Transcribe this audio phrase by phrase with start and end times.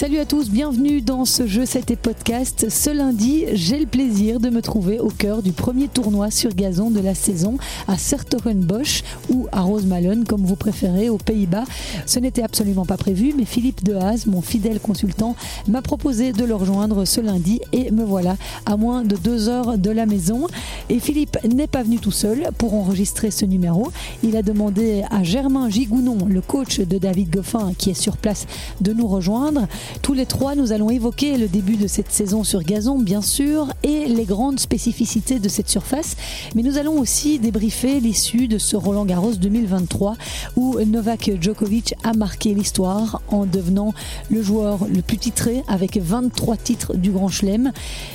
[0.00, 2.70] Salut à tous, bienvenue dans ce jeu C'était podcast.
[2.70, 6.90] Ce lundi, j'ai le plaisir de me trouver au cœur du premier tournoi sur gazon
[6.90, 11.64] de la saison à Sertogenbosch ou à Rosemallen, comme vous préférez, aux Pays-Bas.
[12.06, 15.36] Ce n'était absolument pas prévu, mais Philippe Dehaze, mon fidèle consultant,
[15.68, 19.76] m'a proposé de le rejoindre ce lundi et me voilà à moins de deux heures
[19.76, 20.46] de la maison.
[20.88, 23.92] Et Philippe n'est pas venu tout seul pour enregistrer ce numéro.
[24.22, 28.46] Il a demandé à Germain Gigounon, le coach de David Goffin, qui est sur place,
[28.80, 29.68] de nous rejoindre.
[30.02, 33.72] Tous les trois, nous allons évoquer le début de cette saison sur gazon, bien sûr,
[33.82, 36.16] et les grandes spécificités de cette surface.
[36.54, 40.16] Mais nous allons aussi débriefer l'issue de ce Roland Garros 2023
[40.56, 43.92] où Novak Djokovic a marqué l'histoire en devenant
[44.30, 47.72] le joueur le plus titré avec 23 titres du Grand Chelem.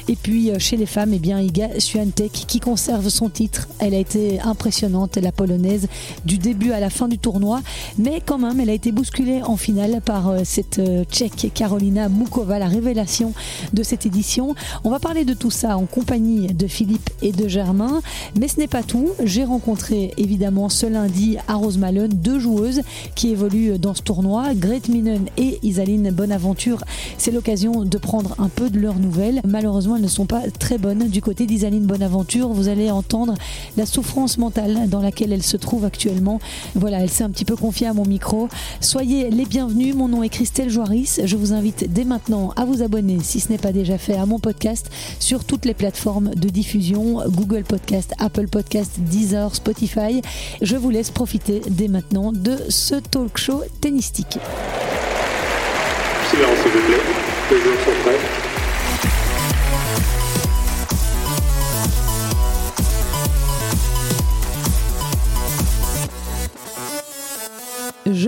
[0.07, 3.67] Et puis euh, chez les femmes, eh bien, Iga Swiatek qui conserve son titre.
[3.79, 5.87] Elle a été impressionnante, la polonaise,
[6.25, 7.61] du début à la fin du tournoi.
[7.97, 12.09] Mais quand même, elle a été bousculée en finale par euh, cette euh, tchèque Carolina
[12.09, 13.33] Mukova, la révélation
[13.73, 14.53] de cette édition.
[14.83, 18.03] On va parler de tout ça en compagnie de Philippe et de Germain.
[18.39, 19.09] Mais ce n'est pas tout.
[19.23, 22.81] J'ai rencontré évidemment ce lundi à Rosemallen deux joueuses
[23.15, 26.83] qui évoluent dans ce tournoi, Grete Minen et Isaline Bonaventure.
[27.17, 29.41] C'est l'occasion de prendre un peu de leurs nouvelles.
[29.43, 32.49] Malheureusement, elles ne sont pas très bonnes du côté d'Isaline Bonaventure.
[32.49, 33.33] Vous allez entendre
[33.75, 36.39] la souffrance mentale dans laquelle elle se trouve actuellement.
[36.75, 38.49] Voilà, elle s'est un petit peu confiée à mon micro.
[38.81, 39.95] Soyez les bienvenus.
[39.95, 41.21] Mon nom est Christelle Joaris.
[41.23, 44.25] Je vous invite dès maintenant à vous abonner, si ce n'est pas déjà fait, à
[44.25, 44.89] mon podcast
[45.19, 50.21] sur toutes les plateformes de diffusion Google Podcast, Apple Podcast, Deezer, Spotify.
[50.61, 54.37] Je vous laisse profiter dès maintenant de ce talk show tennistique.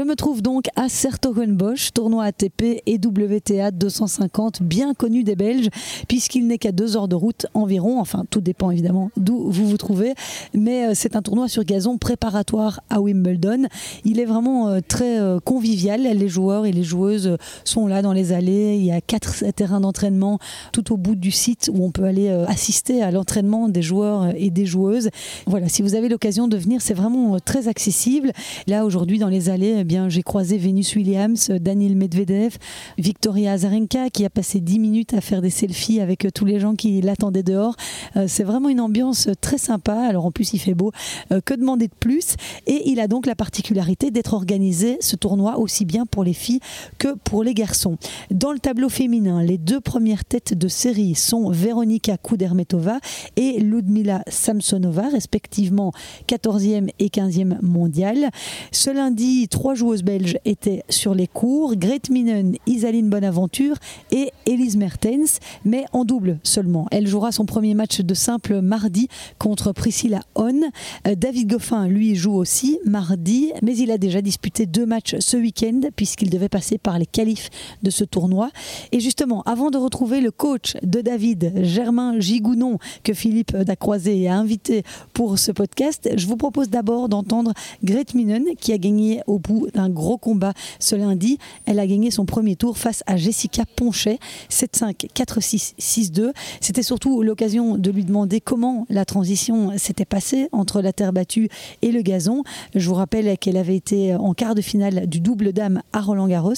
[0.07, 5.67] Me trouve donc à Sertogenbosch, tournoi ATP et WTA 250, bien connu des Belges,
[6.07, 7.99] puisqu'il n'est qu'à deux heures de route environ.
[7.99, 10.13] Enfin, tout dépend évidemment d'où vous vous trouvez.
[10.53, 13.67] Mais euh, c'est un tournoi sur gazon préparatoire à Wimbledon.
[14.05, 16.03] Il est vraiment euh, très euh, convivial.
[16.03, 18.77] Les joueurs et les joueuses sont là dans les allées.
[18.77, 20.39] Il y a quatre terrains d'entraînement
[20.71, 24.51] tout au bout du site où on peut aller assister à l'entraînement des joueurs et
[24.51, 25.09] des joueuses.
[25.47, 28.31] Voilà, si vous avez l'occasion de venir, c'est vraiment très accessible.
[28.67, 32.57] Là, aujourd'hui, dans les allées, eh j'ai croisé Venus Williams, Daniel Medvedev,
[32.97, 36.59] Victoria Azarenka qui a passé 10 minutes à faire des selfies avec euh, tous les
[36.59, 37.75] gens qui l'attendaient dehors.
[38.15, 39.93] Euh, c'est vraiment une ambiance très sympa.
[39.93, 40.91] Alors en plus, il fait beau.
[41.31, 42.35] Euh, que demander de plus?
[42.65, 46.59] Et il a donc la particularité d'être organisé ce tournoi aussi bien pour les filles
[46.97, 47.97] que pour les garçons.
[48.31, 52.99] Dans le tableau féminin, les deux premières têtes de série sont Veronika Kudermetova
[53.35, 55.91] et Ludmila Samsonova, respectivement
[56.27, 58.29] 14e et 15e mondiale.
[58.71, 63.77] Ce lundi, trois joueuses belges étaient sur les cours, Grete Minen, Isaline Bonaventure
[64.11, 66.87] et Elise Mertens, mais en double seulement.
[66.91, 69.07] Elle jouera son premier match de simple mardi
[69.39, 70.59] contre Priscilla Hon.
[71.07, 75.37] Euh, David Goffin, lui, joue aussi mardi, mais il a déjà disputé deux matchs ce
[75.37, 77.49] week-end puisqu'il devait passer par les qualifs
[77.81, 78.49] de ce tournoi.
[78.91, 84.35] Et justement, avant de retrouver le coach de David, Germain Gigounon, que Philippe Dacroisé a
[84.35, 84.83] invité
[85.13, 87.53] pour ce podcast, je vous propose d'abord d'entendre
[87.85, 91.37] Grete Minen qui a gagné au bout d'un gros combat ce lundi.
[91.65, 96.31] Elle a gagné son premier tour face à Jessica Ponchet, 7-5, 4-6, 6-2.
[96.61, 101.49] C'était surtout l'occasion de lui demander comment la transition s'était passée entre la terre battue
[101.81, 102.43] et le gazon.
[102.75, 106.27] Je vous rappelle qu'elle avait été en quart de finale du double dame à Roland
[106.27, 106.53] Garros.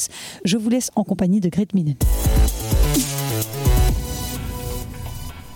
[0.46, 1.96] Je vous laisse en compagnie de Grete Minen.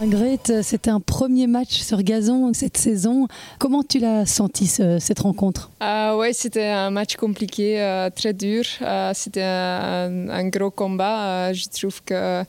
[0.07, 3.27] Grete, c'était un premier match sur gazon cette saison.
[3.57, 5.71] Comment tu l'as senti cette rencontre?
[5.81, 8.63] Euh, Oui, c'était un match compliqué, euh, très dur.
[8.81, 11.49] Euh, c'était un, gros combat.
[11.49, 12.43] Euh, je trouve que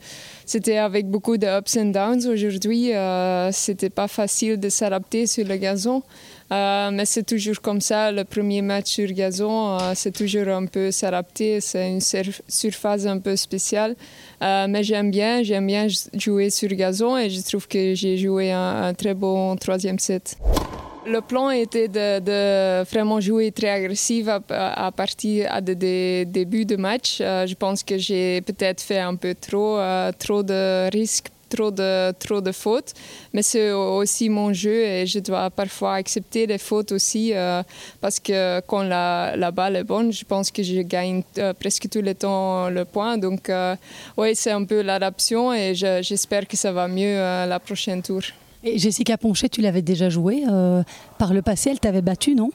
[0.46, 2.90] c'était avec beaucoup de ups and downs aujourd'hui.
[3.52, 6.02] c'était pas facile de s'adapter sur le gazon.
[6.52, 10.66] Euh, mais c'est toujours comme ça, le premier match sur gazon, euh, c'est toujours un
[10.66, 13.96] peu s'adapter, c'est une surface un peu spéciale.
[14.42, 18.52] Euh, mais j'aime bien, j'aime bien jouer sur gazon et je trouve que j'ai joué
[18.52, 20.36] un, très bon troisième set.
[21.06, 25.74] Le plan était de, vraiment jouer très agressif à, partir du
[26.26, 27.18] début de match.
[27.18, 29.78] je pense que j'ai peut-être fait un peu trop,
[30.18, 32.92] trop de risques trop de, trop de fautes,
[33.32, 37.62] mais c'est aussi mon jeu et je dois parfois accepter les fautes aussi euh,
[38.00, 41.88] parce que quand la, la, balle est bonne, je pense que je gagne euh, presque
[41.88, 43.18] tout le temps le point.
[43.18, 43.76] Donc, euh,
[44.16, 47.16] oui, c'est un peu l'adaptation et j'espère que ça va mieux
[47.54, 48.22] la prochaine tour.
[48.64, 50.42] Et Jessica Ponchet, tu l'avais déjà joué
[51.18, 52.50] par le passé, elle t'avait battu, non?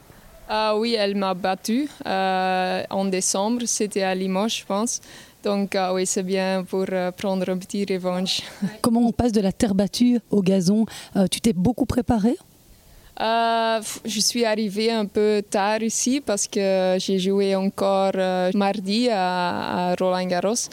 [0.51, 5.01] Ah oui, elle m'a battu en décembre, c'était à Limoges, je pense.
[5.43, 6.85] Donc oui, c'est bien pour
[7.17, 8.41] prendre un petit revanche.
[8.81, 10.85] Comment on passe de la terre battue au gazon?
[11.31, 12.35] Tu t'es beaucoup préparé?
[13.21, 19.09] Euh, je suis arrivée un peu tard ici parce que j'ai joué encore euh, mardi
[19.11, 20.69] à, Roland Garros.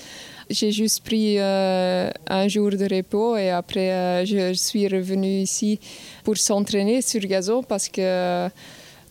[0.49, 5.81] J'ai juste pris euh, un jour de repos et après je suis revenue ici
[6.23, 8.49] pour s'entraîner sur gazon parce que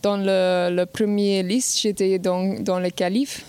[0.05, 3.43] dans le, le premier liste, j'étais dans, dans le calife.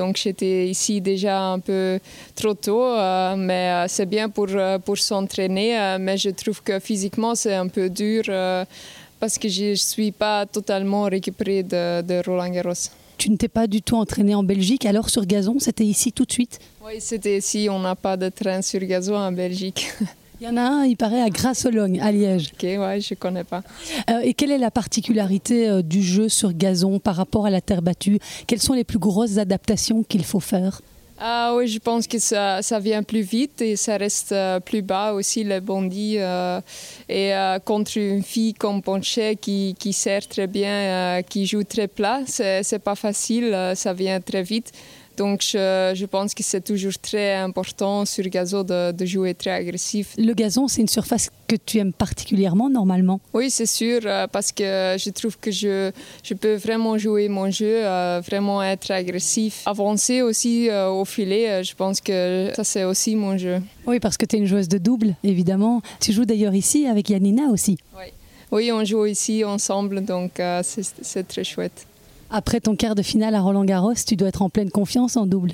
[0.00, 1.98] donc j'étais ici déjà un peu
[2.36, 2.94] trop tôt,
[3.36, 4.48] mais c'est bien pour,
[4.84, 5.96] pour s'entraîner.
[5.98, 8.22] mais je trouve que physiquement, c'est un peu dur
[9.20, 12.82] parce que je ne suis pas totalement récupérée de, Roland Garros.
[13.18, 16.24] Tu ne t'es pas du tout entraîné en Belgique, alors sur gazon, c'était ici tout
[16.24, 16.58] de suite?
[16.84, 19.92] Oui, c'était ici, on n'a pas de train sur gazon en Belgique.
[20.40, 22.52] Il y en a un, il paraît, à Grassologne, à Liège.
[22.54, 23.62] Ok, ouais, je ne connais pas.
[24.08, 27.60] Euh, et quelle est la particularité euh, du jeu sur gazon par rapport à la
[27.60, 28.18] terre battue?
[28.46, 30.80] Quelles sont les plus grosses adaptations qu'il faut faire?
[31.22, 34.80] Ah oui, je pense que ça, ça vient plus vite et ça reste euh, plus
[34.80, 36.14] bas aussi, le bondi.
[36.16, 36.62] Euh,
[37.10, 41.88] et euh, contre une fille comme Ponche qui, qui sert très bien, qui joue très
[41.88, 44.72] plat, c'est pas facile, ça vient très vite.
[45.16, 49.50] Donc je, je, pense que c'est toujours très important sur gazon de, de, jouer très
[49.50, 50.14] agressif.
[50.16, 54.52] Le gazon, c'est une surface que tu aimes particulièrement normalement Oui, c'est sûr, euh, parce
[54.52, 55.90] que je trouve que je,
[56.22, 61.62] je peux vraiment jouer mon jeu, euh, vraiment être agressif, avancer aussi euh, au filet.
[61.64, 63.60] Je pense que ça, c'est aussi mon jeu.
[63.86, 65.82] Oui, parce que tu es une joueuse de double, évidemment.
[66.00, 67.78] Tu joues d'ailleurs ici avec Yanina aussi.
[67.96, 68.06] Oui.
[68.52, 71.86] Oui, on joue ici ensemble, donc c'est très chouette.
[72.30, 75.26] Après ton quart de finale à Roland Garros, tu dois être en pleine confiance en
[75.26, 75.52] double.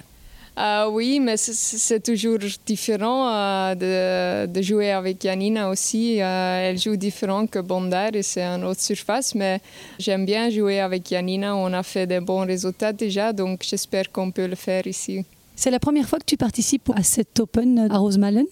[0.59, 6.21] Euh, oui, mais c'est toujours différent euh, de, jouer avec Janina aussi.
[6.21, 9.61] Euh, elle joue différent que Bondar et c'est une autre surface, mais
[9.99, 11.55] j'aime bien jouer avec Janina.
[11.55, 15.27] On a fait des bons résultats déjà, donc j'espère qu'on peut le faire ici.
[15.57, 18.47] C'est la première fois que tu participes à cet Open à Rosemalen?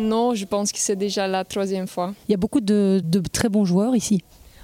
[0.00, 2.14] Non, je pense que c'est déjà la troisième fois.
[2.28, 3.00] Il y a beaucoup de
[3.32, 4.22] très bons joueurs ici.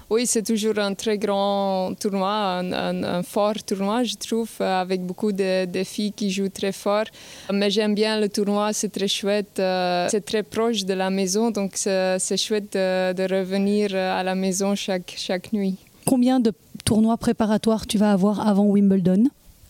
[0.09, 5.83] Oui, c'est toujours un très grand tournoi, un, fort tournoi, je trouve, avec beaucoup de,
[5.83, 7.05] filles qui jouent très fort.
[7.51, 9.59] Mais j'aime bien le tournoi, c'est très chouette.
[9.59, 14.75] Euh, c'est très proche de la maison, donc c'est chouette de, revenir à la maison
[14.75, 15.77] chaque, chaque nuit.
[16.05, 16.53] Combien de
[16.83, 19.23] tournois préparatoires tu vas avoir avant Wimbledon?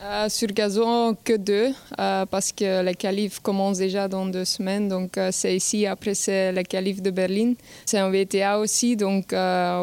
[0.06, 4.88] Euh, sur gazon, que deux, euh, parce que le qualif commence déjà dans deux semaines.
[4.88, 5.88] Donc, euh, c'est ici.
[5.88, 7.54] Après, c'est le qualif de Berlin.
[7.88, 8.96] C'est un VTA aussi.
[8.96, 9.34] Donc,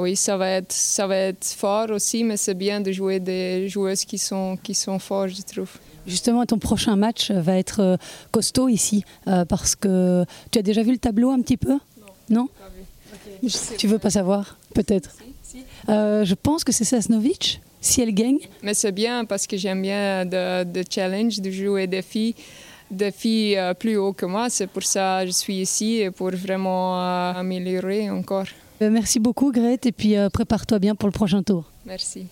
[0.00, 3.68] oui, ça va, être, ça va être fort aussi, mais c'est bien de jouer des
[3.68, 5.70] joueuses qui sont, qui sont fortes, je trouve.
[6.06, 7.98] Justement, ton prochain match va être
[8.30, 9.04] costaud ici,
[9.48, 11.78] parce que tu as déjà vu le tableau un petit peu?
[12.30, 12.48] Non,
[13.42, 13.48] non?
[13.76, 15.10] Tu veux pas savoir Peut-être?
[15.42, 15.64] Si, si.
[15.88, 18.38] je pense que c'est Sasnovic si elle gagne.
[18.62, 22.34] Mais c'est bien parce que j'aime bien de, challenge, de jouer des filles,
[22.90, 24.48] des filles euh, plus haut que moi.
[24.48, 28.46] C'est pour ça que je suis ici et pour vraiment euh, améliorer encore.
[28.80, 31.64] Euh, merci beaucoup Grete et puis prépare-toi bien pour le prochain tour.
[31.84, 32.26] Merci.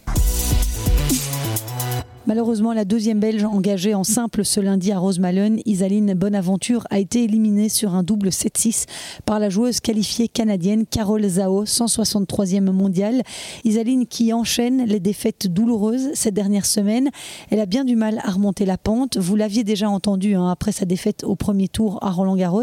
[2.30, 7.24] Malheureusement, la deuxième Belge engagée en simple ce lundi à Rosemalen, Isaline Bonaventure, a été
[7.24, 8.86] éliminée sur un double 7-6
[9.26, 13.22] par la joueuse qualifiée canadienne Carole Zhao, 163e mondiale.
[13.64, 17.10] Isaline qui enchaîne les défaites douloureuses cette dernière semaine.
[17.50, 19.16] Elle a bien du mal à remonter la pente.
[19.16, 22.62] Vous l'aviez déjà entendu hein, après sa défaite au premier tour à Roland Garros.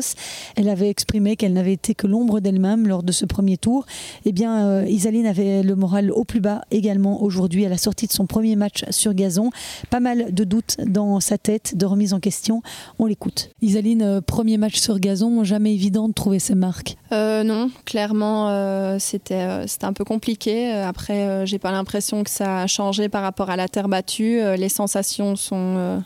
[0.56, 3.86] Elle avait exprimé qu'elle n'avait été que l'ombre d'elle-même lors de ce premier tour.
[4.24, 8.08] Eh bien, euh, Isaline avait le moral au plus bas également aujourd'hui à la sortie
[8.08, 9.50] de son premier match sur gazon.
[9.90, 12.62] Pas mal de doutes dans sa tête, de remise en question.
[13.00, 13.50] On l'écoute.
[13.62, 16.98] Isaline, euh, premier match sur gazon, jamais évident de trouver ses marques.
[17.12, 20.72] Euh, non, clairement, euh, c'était un peu compliqué.
[20.72, 24.40] Après, j'ai pas l'impression que ça a changé par rapport à la terre battue.
[24.58, 26.04] les sensations sont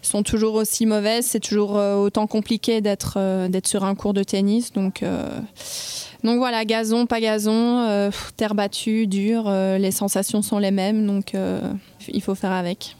[0.00, 1.26] sont toujours aussi mauvaises.
[1.26, 4.72] C'est toujours autant compliqué d'être d'être sur un cours de tennis.
[4.72, 5.02] Donc
[6.24, 11.06] donc voilà, gazon, pas gazon, terre battue, dure, les sensations sont les mêmes.
[11.06, 11.34] Donc
[12.08, 12.96] il faut faire avec.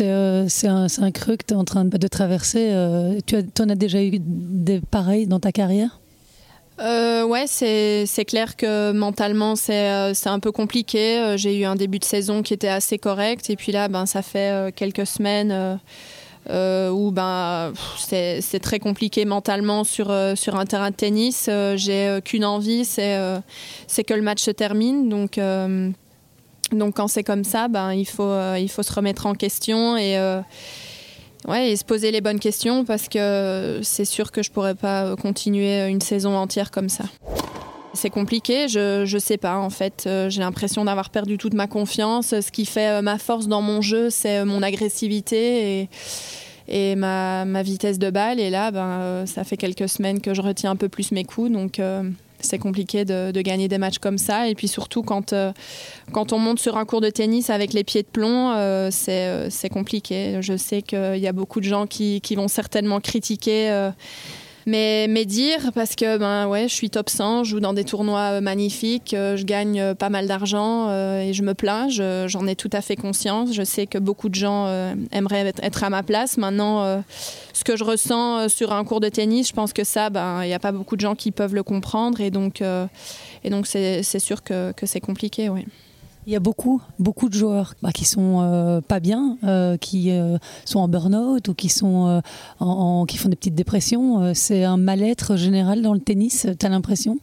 [0.00, 2.70] Euh, c'est un, un, creux que tu es en train de, traverser.
[2.70, 6.00] Euh, tu en as déjà eu des pareils dans ta carrière?
[6.78, 11.34] Euh, ouais, c'est clair que mentalement c'est euh, un peu compliqué.
[11.36, 14.22] J'ai eu un début de saison qui était assez correct et puis là, ben, ça
[14.22, 15.78] fait quelques semaines
[16.48, 21.48] où ben, c'est très compliqué mentalement sur, sur un terrain de tennis.
[21.74, 25.08] J'ai qu'une envie, c'est que le match se termine.
[25.08, 25.38] Donc
[26.72, 29.96] donc quand c'est comme ça, ben, il, faut, euh, il faut se remettre en question
[29.96, 30.40] et, euh,
[31.46, 34.74] ouais, et se poser les bonnes questions parce que c'est sûr que je ne pourrais
[34.74, 37.04] pas continuer une saison entière comme ça.
[37.96, 40.04] C'est compliqué, je ne sais pas en fait.
[40.06, 42.28] Euh, j'ai l'impression d'avoir perdu toute ma confiance.
[42.28, 45.80] Ce qui fait ma force dans mon jeu, c'est mon agressivité.
[45.80, 45.88] Et,
[46.68, 48.40] et ma, ma, vitesse de balle.
[48.40, 51.50] Et là, ben, ça fait quelques semaines que je retiens un peu plus mes coups.
[51.50, 51.80] Donc
[52.40, 54.48] c'est compliqué de, gagner des matchs comme ça.
[54.48, 55.52] Et puis surtout, quand, euh,
[56.12, 59.46] quand on monte sur un cours de tennis avec les pieds de plomb, euh, euh,
[59.50, 60.38] c'est compliqué.
[60.40, 63.90] Je sais qu'il y a beaucoup de gens qui, qui vont certainement critiquer
[64.66, 68.32] mais, dire, parce que ben, ouais, je suis top 100, je joue dans des tournois
[68.32, 72.56] euh, magnifiques, euh, je gagne euh, pas mal d'argent et je me plains, j'en ai
[72.56, 73.52] tout à fait conscience.
[73.52, 74.66] Je sais que beaucoup de gens
[75.12, 76.36] aimeraient être à ma place.
[76.36, 77.02] Maintenant,
[77.52, 80.48] ce que je ressens sur un cours de tennis, je pense que ça, ben, il
[80.48, 84.02] n'y a pas beaucoup de gens qui peuvent le comprendre et donc, et donc c'est
[84.18, 85.48] sûr que, que c'est compliqué.
[85.48, 85.66] Ouais.
[86.26, 90.10] Il y a beaucoup, beaucoup de joueurs bah, qui sont euh, pas bien, euh, qui
[90.10, 92.20] euh, sont en burn-out ou qui, sont,
[93.06, 94.34] qui font des petites dépressions.
[94.34, 97.18] c'est un mal-être général dans le tennis, tu as l'impression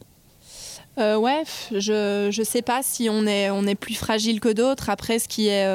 [0.96, 1.42] ouais,
[1.72, 4.90] je ne sais pas si on est, on est plus fragile que d'autres.
[4.90, 5.66] Après, ce qui est,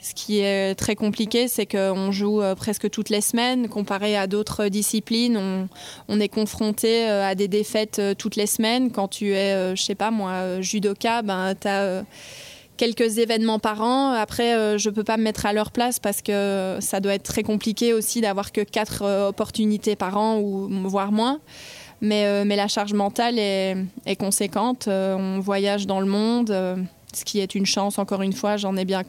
[0.00, 3.68] ce qui est très compliqué, c'est qu'on joue presque toutes les semaines.
[3.68, 5.68] Comparé à d'autres disciplines, on,
[6.08, 8.90] on, est confronté à des défaites toutes les semaines.
[8.90, 12.02] Quand tu es, je sais pas moi, judoka, ben, tu as
[12.76, 14.12] quelques événements par an.
[14.12, 17.14] Après, euh, je ne peux pas me mettre à leur place parce que ça doit
[17.14, 21.40] être très compliqué aussi d'avoir que quatre euh, opportunités par an ou voire moins.
[22.02, 24.86] Mais, euh, mais la charge mentale est conséquente.
[24.88, 28.84] on voyage dans le monde ce qui est une chance, encore une fois, j'en ai,
[28.84, 29.02] bien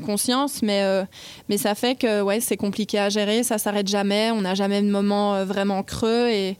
[0.00, 1.04] conscience, mais, euh,
[1.48, 4.82] mais ça fait que ouais, c'est compliqué à gérer, ça s'arrête jamais, on n'a jamais
[4.82, 6.56] de moment euh, vraiment creux et,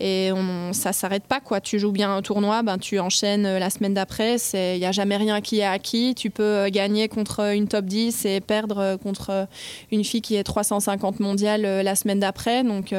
[0.00, 1.40] et on, ça s'arrête pas.
[1.62, 4.92] Tu joues bien un tournoi, ben, tu enchaînes euh, la semaine d'après, il n'y a
[4.92, 9.46] jamais rien qui est acquis, tu peux gagner contre une top 10 et perdre contre
[9.90, 12.92] une fille qui est 350 mondiale la semaine d'après, donc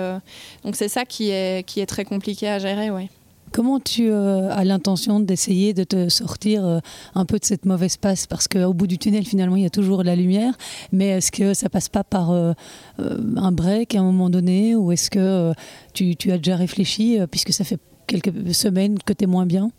[0.64, 2.90] donc c'est ça qui est, qui est très compliqué à gérer.
[2.90, 3.10] Ouais.
[3.52, 6.80] Comment tu euh, as l'intention d'essayer de te sortir euh,
[7.16, 8.28] un peu de cette mauvaise passe?
[8.28, 10.54] Parce qu'au bout du tunnel, finalement, il y a toujours la lumière.
[10.92, 12.54] Mais est-ce que ça passe pas par euh,
[12.98, 14.76] un break à un moment donné?
[14.76, 15.54] Ou est-ce que
[15.94, 19.72] tu, as déjà réfléchi, puisque ça fait quelques semaines que tu es moins bien?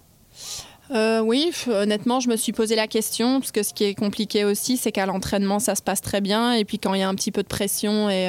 [0.93, 4.77] Oui, honnêtement, je me suis posé la question, parce que ce qui est compliqué aussi,
[4.77, 7.15] c'est qu'à l'entraînement, ça se passe très bien, et puis quand il y a un
[7.15, 8.29] petit peu de pression et,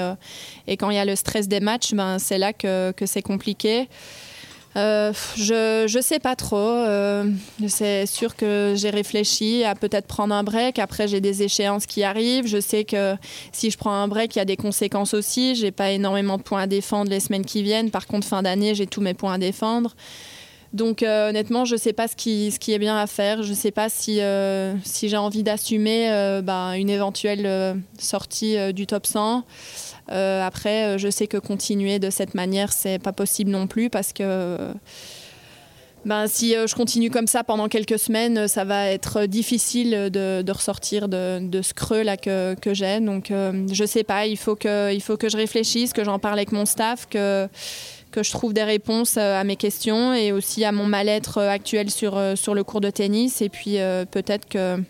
[0.77, 3.87] quand il y a le stress des matchs, ben, c'est là que c'est compliqué.
[4.77, 6.57] Euh, je ne sais pas trop.
[6.57, 7.25] Euh,
[7.67, 10.79] c'est sûr que j'ai réfléchi à peut-être prendre un break.
[10.79, 12.47] Après, j'ai des échéances qui arrivent.
[12.47, 13.15] Je sais que
[13.51, 15.55] si je prends un break, il y a des conséquences aussi.
[15.55, 17.91] J'ai pas énormément de points à défendre les semaines qui viennent.
[17.91, 19.95] Par contre, fin d'année, j'ai tous mes points à défendre.
[20.73, 23.43] Donc euh, honnêtement, je ne sais pas ce qui, est bien à faire.
[23.43, 24.21] Je ne sais pas si,
[24.85, 29.43] si j'ai envie d'assumer bah, une éventuelle sortie du top 100.
[30.11, 33.89] Euh, après, euh, je sais que continuer de cette manière, c'est pas possible non plus
[33.89, 34.57] parce que
[36.03, 40.51] ben, si euh, je continue comme ça pendant quelques semaines, ça va être difficile de,
[40.51, 42.99] ressortir de, ce creux là que, que j'ai.
[42.99, 44.25] Donc, je sais pas.
[44.25, 47.47] Il faut que, il faut que je réfléchisse, que j'en parle avec mon staff, que
[48.11, 52.21] que je trouve des réponses à mes questions et aussi à mon mal-être actuel sur,
[52.35, 53.41] sur le cours de tennis.
[53.41, 53.77] Et puis
[54.11, 54.83] peut-être que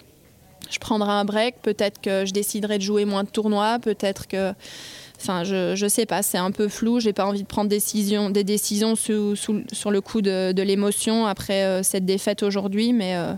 [0.72, 4.54] je prendrai un break, peut-être que je déciderai de jouer moins de tournois, peut-être que
[5.22, 7.00] Enfin, je, je sais pas, c'est un peu flou.
[7.00, 11.28] J'ai pas envie de prendre décision, des décisions sous, sur le coup de, de l'émotion
[11.28, 13.34] après euh, cette défaite aujourd'hui, mais, euh,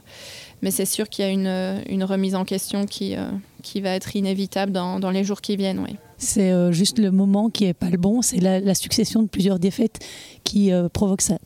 [0.62, 3.28] mais c'est sûr qu'il y a une, une, remise en question qui, euh,
[3.64, 5.80] qui va être inévitable dans, dans les jours qui viennent.
[5.80, 5.98] Oui.
[6.18, 9.60] C'est juste le moment qui est pas le bon, c'est la, la, succession de plusieurs
[9.60, 10.00] défaites
[10.46, 11.38] qui provoque ça.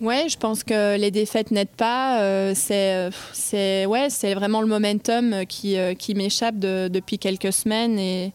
[0.00, 2.54] Oui, je pense que les défaites n'aident pas.
[2.54, 8.32] c'est c'est ouais, vraiment le momentum qui, qui m'échappe depuis quelques semaines et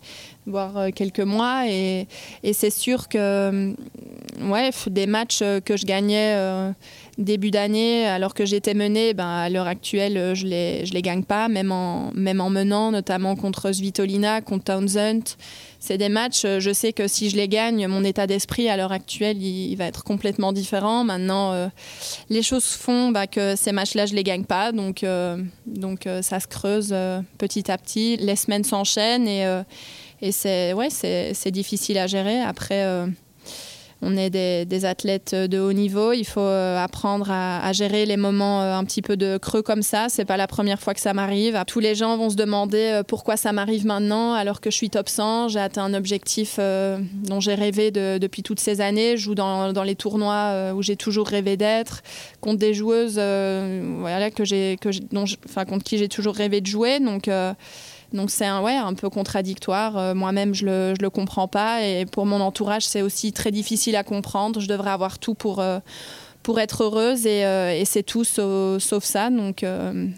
[0.48, 1.68] voire euh, quelques mois.
[1.68, 2.08] Et,
[2.54, 3.74] c'est sûr que euh,
[4.42, 6.36] ouais, des matchs euh, que je gagnais
[7.18, 11.02] début d'année, alors que j'étais menée, ben, à l'heure actuelle, je ne les, je les
[11.02, 15.36] gagne pas, même en, même en menant, notamment contre Svitolina, contre Townsend.
[15.80, 18.92] C'est des matchs, je sais que si je les gagne, mon état d'esprit à l'heure
[18.92, 21.04] actuelle, il, va être complètement différent.
[21.04, 21.70] Maintenant,
[22.30, 24.72] les choses font bah, que ces matchs-là, je les gagne pas.
[24.72, 25.06] Donc,
[25.66, 26.96] donc ça se creuse
[27.38, 28.18] petit à petit.
[28.18, 29.46] Les semaines s'enchaînent et
[30.22, 32.42] et c'est ouais, c'est difficile à gérer.
[32.42, 33.06] Après, euh,
[34.02, 36.12] on est des, athlètes de haut niveau.
[36.12, 39.84] Il faut euh, apprendre à, gérer les moments euh, un petit peu de creux comme
[39.84, 40.08] ça.
[40.10, 41.62] C'est pas la première fois que ça m'arrive.
[41.68, 45.08] Tous les gens vont se demander pourquoi ça m'arrive maintenant alors que je suis top
[45.08, 45.50] 100.
[45.50, 49.18] J'ai atteint un objectif dont j'ai rêvé de, depuis toutes ces années.
[49.18, 52.02] Je joue dans, dans les tournois où j'ai toujours rêvé d'être,
[52.42, 53.20] contre des joueuses
[54.00, 54.90] voilà, que j'ai, que
[55.46, 57.00] enfin, contre qui j'ai toujours rêvé de jouer.
[57.00, 57.30] Donc
[58.14, 59.98] donc c'est un, ouais, un peu contradictoire.
[59.98, 61.84] Euh, moi-même, je le, je le comprends pas.
[61.84, 64.60] Et pour mon entourage, c'est aussi très difficile à comprendre.
[64.60, 65.80] Je devrais avoir tout pour, euh,
[66.42, 69.30] pour être heureuse et, c'est tout sauf, ça.
[69.30, 69.66] Donc,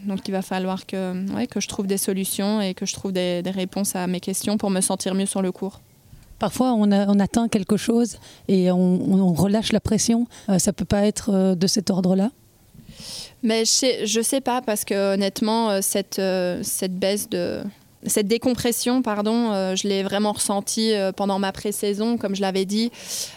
[0.06, 3.12] donc il va falloir que, ouais, que je trouve des solutions et que je trouve
[3.12, 5.82] des, réponses à mes questions pour me sentir mieux sur le cours.
[6.38, 8.18] Parfois, on, on atteint quelque chose
[8.48, 10.28] et on, on relâche la pression.
[10.60, 12.30] ça peut pas être de cet ordre-là?
[13.42, 17.62] Mais je sais, je sais pas parce que honnêtement, euh, cette, euh, cette baisse de
[18.06, 22.92] cette décompression, pardon, euh, je l'ai vraiment ressentie pendant ma pré-saison, comme je l'avais dit.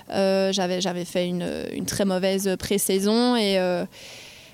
[0.08, 3.58] j'avais, j'avais fait une, une, très mauvaise pré-saison et,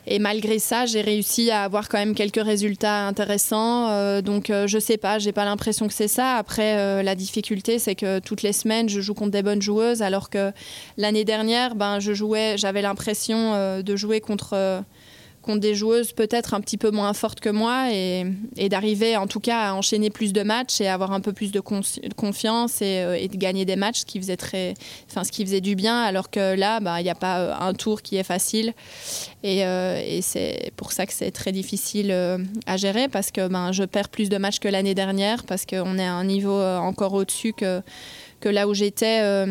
[0.07, 4.21] et malgré ça, j'ai réussi à avoir quand même quelques résultats intéressants.
[4.23, 6.37] donc je sais pas, j'ai pas l'impression que c'est ça.
[6.37, 10.31] Après, la difficulté, c'est que toutes les semaines, je joue contre des bonnes joueuses, alors
[10.31, 10.53] que
[10.97, 14.85] l'année dernière, ben, je jouais, j'avais l'impression de jouer contre
[15.49, 18.27] contre des joueuses peut-être un petit peu moins fortes que moi et,
[18.69, 21.61] d'arriver en tout cas à enchaîner plus de matchs et avoir un peu plus de,
[21.61, 24.75] confiance euh, et, de gagner des matchs, ce qui faisait, très,
[25.09, 27.55] enfin, ce qui faisait du bien, alors que là, bah, il n'y a pas euh,
[27.59, 28.75] un tour qui est facile.
[29.43, 32.15] Et, euh, c'est pour ça que c'est très difficile
[32.67, 35.99] à gérer parce que ben, je perds plus de matchs que l'année dernière parce qu'on
[35.99, 37.81] est à un niveau encore au-dessus que,
[38.41, 39.47] que là où j'étais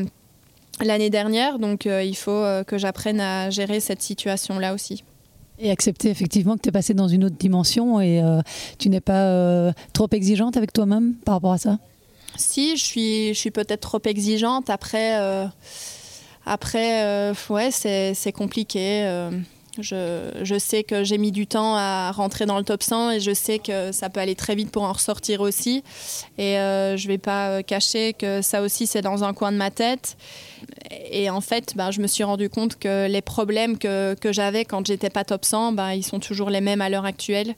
[0.81, 1.57] l'année dernière.
[1.57, 5.03] Donc il faut que j'apprenne à gérer cette situation-là aussi.
[5.59, 8.41] Et accepter effectivement que tu es passé dans une autre dimension et euh,
[8.77, 11.79] tu n'es pas euh, trop exigeante avec toi-même par rapport à ça?
[12.35, 14.69] Si, je suis, je suis peut-être trop exigeante.
[14.69, 15.47] Après, euh,
[16.45, 19.29] après ouais, c'est compliqué.
[19.79, 23.19] Je, je, sais que j'ai mis du temps à rentrer dans le top 100 et
[23.19, 25.83] je sais que ça peut aller très vite pour en ressortir aussi.
[26.37, 29.71] Et je ne vais pas cacher que ça aussi, c'est dans un coin de ma
[29.71, 30.17] tête.
[31.11, 34.85] Et en fait, ben, je me suis rendu compte que les problèmes que, j'avais quand
[34.85, 37.55] j'étais pas top 100, ben, ils sont toujours les mêmes à l'heure actuelle.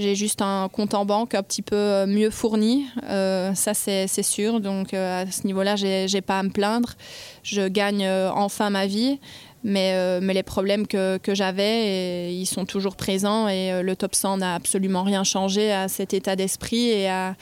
[0.00, 4.22] J'ai juste un compte en banque un petit peu euh, mieux fourni, euh, ça c'est
[4.22, 4.60] sûr.
[4.60, 6.94] Donc euh, à ce niveau-là, j'ai pas à me plaindre.
[7.42, 9.18] Je gagne enfin ma vie,
[9.62, 15.02] mais, les problèmes que, j'avais, ils sont toujours présents et le top 100 n'a absolument
[15.02, 17.34] rien changé à cet état d'esprit et à,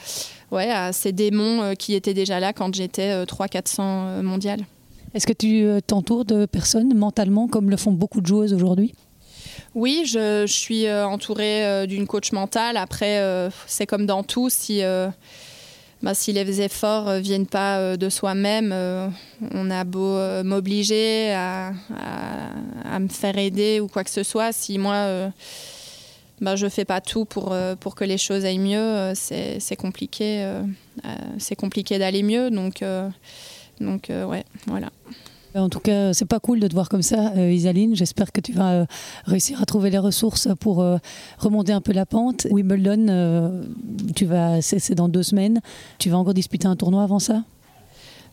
[0.91, 4.59] ces démons qui étaient déjà là quand j'étais 300-400 mondial.
[5.13, 8.93] Est-ce que tu euh, t'entoures de personnes mentalement comme le font beaucoup de joueuses aujourd'hui?
[9.75, 12.77] Oui, je, suis euh, entourée euh, d'une coach mentale.
[12.77, 13.21] Après,
[13.65, 14.81] c'est comme dans tout, si,
[16.01, 18.73] bah, les efforts ne viennent pas de soi-même,
[19.53, 21.73] on a beau m'obliger à,
[22.85, 24.51] à, me faire aider ou quoi que ce soit.
[24.51, 25.31] Si moi,
[26.41, 30.47] bah, je ne fais pas tout pour, pour que les choses aillent mieux, c'est compliqué,
[31.37, 32.49] c'est compliqué d'aller mieux.
[32.49, 32.83] Donc,
[33.79, 34.89] donc euh, ouais, voilà.
[35.55, 37.95] En tout cas, c'est pas cool de te voir comme ça, euh, Isaline.
[37.95, 38.85] J'espère que tu vas euh,
[39.25, 40.85] réussir à trouver les ressources pour
[41.39, 42.45] remonter un peu la pente.
[42.51, 43.65] Wimbledon,
[44.15, 45.59] tu vas, c'est dans deux semaines.
[45.97, 47.43] Tu vas encore disputer un tournoi avant ça?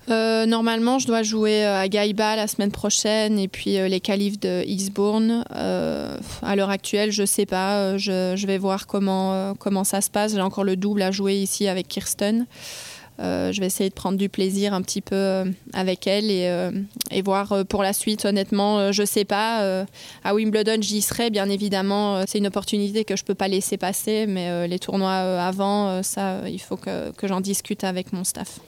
[0.09, 5.43] Normalement, je dois jouer à Gaïba la semaine prochaine et puis les qualifs de Eastbourne.
[5.51, 7.97] à l'heure actuelle, je sais pas.
[7.97, 10.35] Je, je, vais voir comment, comment ça se passe.
[10.35, 12.47] J'ai encore le double à jouer ici avec Kirsten.
[13.19, 16.49] Euh, je vais essayer de prendre du plaisir un petit peu euh, avec elle et,
[16.49, 16.71] euh,
[17.11, 18.25] et voir pour la suite.
[18.25, 19.87] Honnêtement, je sais pas.
[20.25, 22.23] à Wimbledon, j'y serai, bien évidemment.
[22.27, 26.61] C'est une opportunité que je peux pas laisser passer, mais les tournois avant, ça, il
[26.61, 28.61] faut que, que j'en discute avec mon staff.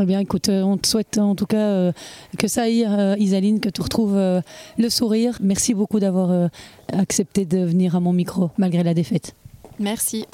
[0.00, 1.92] Eh bien, écoute, on te souhaite en tout cas
[2.38, 2.86] que ça aille,
[3.18, 5.38] Isaline, que tu retrouves le sourire.
[5.40, 6.50] Merci beaucoup d'avoir
[6.92, 9.34] accepté de venir à mon micro malgré la défaite.
[9.78, 10.26] Merci.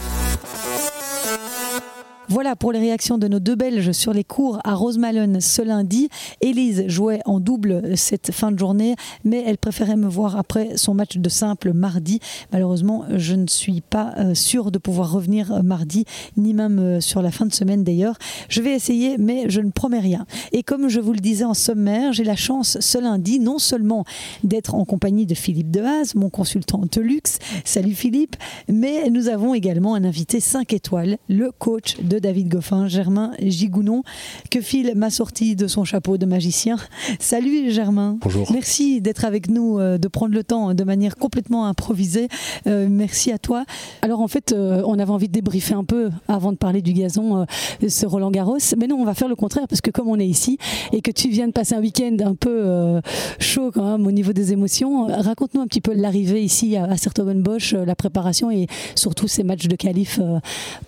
[2.29, 6.09] Voilà pour les réactions de nos deux Belges sur les cours à Rosemalone ce lundi.
[6.41, 10.95] Élise jouait en double cette fin de journée, mais elle préférait me voir après son
[10.95, 12.21] match de simple mardi.
[12.51, 16.07] Malheureusement, je ne suis pas euh, sûre de pouvoir revenir euh, mardi,
[16.39, 18.17] ni même euh, sur la fin de semaine d'ailleurs.
[18.49, 20.25] Je vais essayer, mais je ne promets rien.
[20.53, 24.07] Et comme je vous le disais en sommaire, j'ai la chance ce lundi non seulement
[24.45, 27.39] d'être en compagnie de Philippe Dehaze, mon consultant de luxe.
[27.67, 32.89] Salut Philippe, mais nous avons également un invité 5 étoiles, le coach de David Goffin,
[32.89, 34.03] Germain Gigounon,
[34.51, 36.77] que file m'a sorti de son chapeau de magicien.
[37.19, 38.19] Salut Germain.
[38.21, 38.51] Bonjour.
[38.53, 42.29] Merci d'être avec nous, euh, de prendre le temps de manière complètement improvisée.
[42.67, 43.65] Euh, merci à toi.
[44.03, 46.93] Alors en fait, euh, on avait envie de débriefer un peu avant de parler du
[46.93, 47.47] gazon,
[47.87, 48.59] ce Roland Garros.
[48.79, 50.59] Mais non, on va faire le contraire parce que comme on est ici
[50.93, 53.01] et que tu viens de passer un week-end un peu
[53.39, 57.35] chaud quand même au niveau des émotions, raconte-nous un petit peu l'arrivée ici à, à
[57.35, 60.21] bosch la préparation et surtout ces matchs de qualif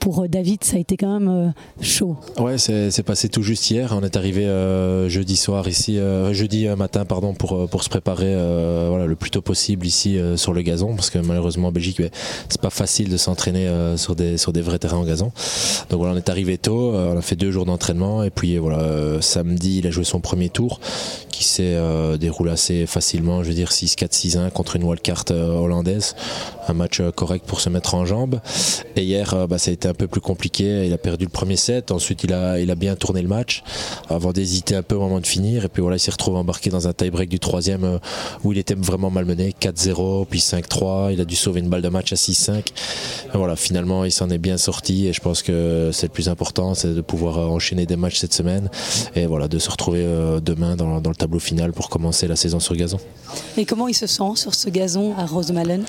[0.00, 0.64] pour David.
[0.64, 1.48] Ça a été quand même euh,
[1.81, 2.16] chaud.
[2.38, 3.94] Ouais, c'est passé tout juste hier.
[3.96, 8.35] On est arrivé euh, jeudi soir ici, euh, jeudi matin pardon, pour, se préparer
[8.88, 12.02] voilà, le plus tôt possible ici sur le gazon parce que malheureusement en Belgique,
[12.48, 15.33] c'est pas facile de s'entraîner sur, des, sur des vrais terrains en gazon.
[15.90, 19.20] Donc voilà, on est arrivé tôt, on a fait deux jours d'entraînement et puis voilà,
[19.20, 20.81] samedi il a joué son premier tour
[21.37, 21.77] qui s'est
[22.18, 26.14] déroulé assez facilement, je veux dire 6-4, 6-1 contre une wildcard hollandaise.
[26.68, 28.40] Un match correct pour se mettre en jambes.
[28.96, 30.87] Et hier, bah, ça a été un peu plus compliqué.
[30.87, 33.62] Il a perdu le premier set, ensuite il a, il a bien tourné le match
[34.09, 35.64] avant d'hésiter un peu au moment de finir.
[35.64, 37.99] Et puis voilà, il s'est retrouvé embarqué dans un tie-break du troisième
[38.42, 41.12] où il était vraiment malmené, 4-0, puis 5-3.
[41.12, 42.64] Il a dû sauver une balle de match à 6-5.
[43.35, 46.75] Voilà, finalement, il s'en est bien sorti et je pense que c'est le plus important,
[46.75, 48.70] c'est de pouvoir enchaîner des matchs cette semaine
[49.14, 52.60] et voilà, de se retrouver euh, demain dans, le tableau final pour commencer la saison
[52.60, 52.98] sur gazon.
[53.56, 55.84] Et comment il se sent sur ce gazon à Rosemalen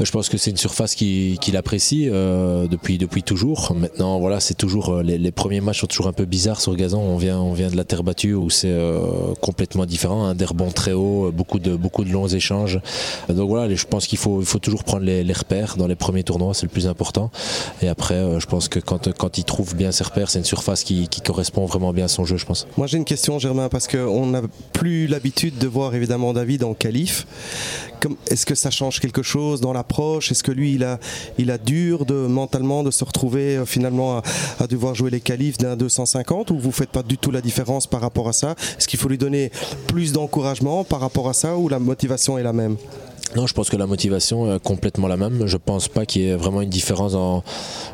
[0.00, 3.72] je pense que c'est une surface qu'il apprécie euh, depuis, depuis toujours.
[3.74, 7.00] Maintenant, voilà, c'est toujours euh, les, premiers matchs sont toujours un peu bizarres sur gazon.
[7.00, 10.34] On vient, on vient de la terre battue où c'est euh, complètement différent, un hein,
[10.34, 12.80] des rebonds très hauts, beaucoup de, beaucoup de longs échanges.
[13.28, 16.24] Donc voilà, je pense qu'il faut, il faut toujours prendre les, repères dans les premiers
[16.24, 17.30] tournois, c'est le plus important.
[17.80, 20.84] Et après, je pense que quand, quand il trouve bien ses repères, c'est une surface
[20.84, 22.66] qui, qui, correspond vraiment bien à son jeu, je pense.
[22.76, 26.74] Moi j'ai une question, Germain, parce qu'on n'a plus l'habitude de voir évidemment David en
[26.74, 27.26] qualif.
[28.26, 30.32] Est-ce que ça change quelque chose dans l'approche?
[30.32, 30.98] Est-ce que lui, il a,
[31.38, 34.22] il dur de, mentalement de se retrouver euh, finalement
[34.58, 37.86] à, devoir jouer les qualifs d'un 250 ou vous faites pas du tout la différence
[37.86, 38.56] par rapport à ça?
[38.78, 39.50] Est-ce qu'il faut lui donner
[39.86, 42.76] plus d'encouragement par rapport à ça ou la motivation est la même?
[43.34, 45.46] Non, je pense que la motivation est complètement la même.
[45.46, 47.42] Je pense pas qu'il y ait vraiment une différence dans.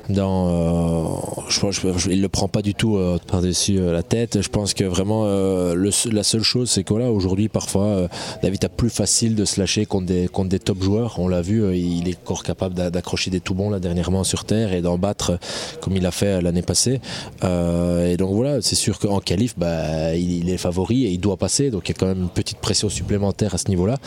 [0.08, 4.42] dans euh, je, il le prend pas du tout euh, par-dessus euh, la tête.
[4.42, 8.08] Je pense que vraiment la seule chose, c'est que voilà, aujourd'hui, parfois,
[8.42, 11.18] David a plus facile de se lâcher contre des, contre des top joueurs.
[11.18, 14.72] On l'a vu, il est encore capable d'accrocher des tout bons là dernièrement sur terre
[14.72, 15.38] et d'en battre
[15.80, 17.00] comme il a fait l'année passée.
[17.42, 21.70] et donc voilà, c'est sûr qu'en qualif, bah, il, est favori et il doit passer.
[21.70, 23.98] Donc il y a quand même une petite pression supplémentaire à ce niveau-là.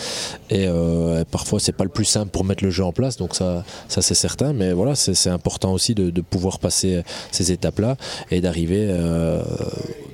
[0.49, 0.67] Et
[1.25, 4.01] parfois c'est pas le plus simple pour mettre le jeu en place, donc ça, ça
[4.01, 4.53] c'est certain.
[4.53, 7.97] Mais voilà, c'est important aussi de, pouvoir passer ces étapes-là
[8.29, 9.41] et d'arriver euh,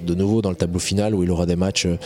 [0.06, 1.98] de nouveau dans le tableau final où il aura des matchs euh,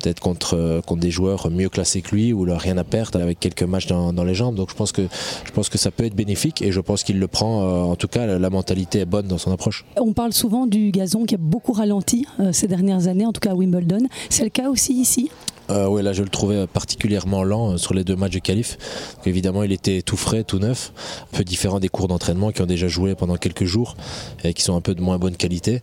[0.00, 2.84] peut-être contre, euh, contre des joueurs mieux classés que lui, où il n'a rien à
[2.84, 4.54] perdre avec quelques matchs dans, les jambes.
[4.54, 5.02] Donc je pense que
[5.44, 7.90] je pense que ça peut être bénéfique et je pense qu'il le prend.
[7.90, 9.84] en tout cas, la, mentalité est bonne dans son approche.
[9.96, 13.50] On parle souvent du gazon qui a beaucoup ralenti ces dernières années, en tout cas
[13.50, 14.06] à Wimbledon.
[14.30, 15.30] C'est le cas aussi ici?
[15.70, 18.78] Euh, oui, là je le trouvais particulièrement lent euh, sur les deux matchs de qualif.
[19.26, 20.92] évidemment, il était tout frais, tout neuf,
[21.32, 23.96] un peu différent des cours d'entraînement qui ont déjà joué pendant quelques jours
[24.44, 25.82] et qui sont un peu de moins bonne qualité.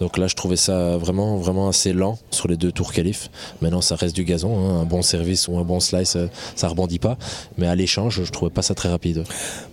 [0.00, 3.30] Donc là, je trouvais ça vraiment, vraiment assez lent sur les deux tours qualif.
[3.60, 4.80] Maintenant, ça reste du gazon, hein.
[4.80, 7.18] un bon service ou un bon slice, euh, ça rebondit pas.
[7.58, 9.24] Mais à l'échange, je trouvais pas ça très rapide.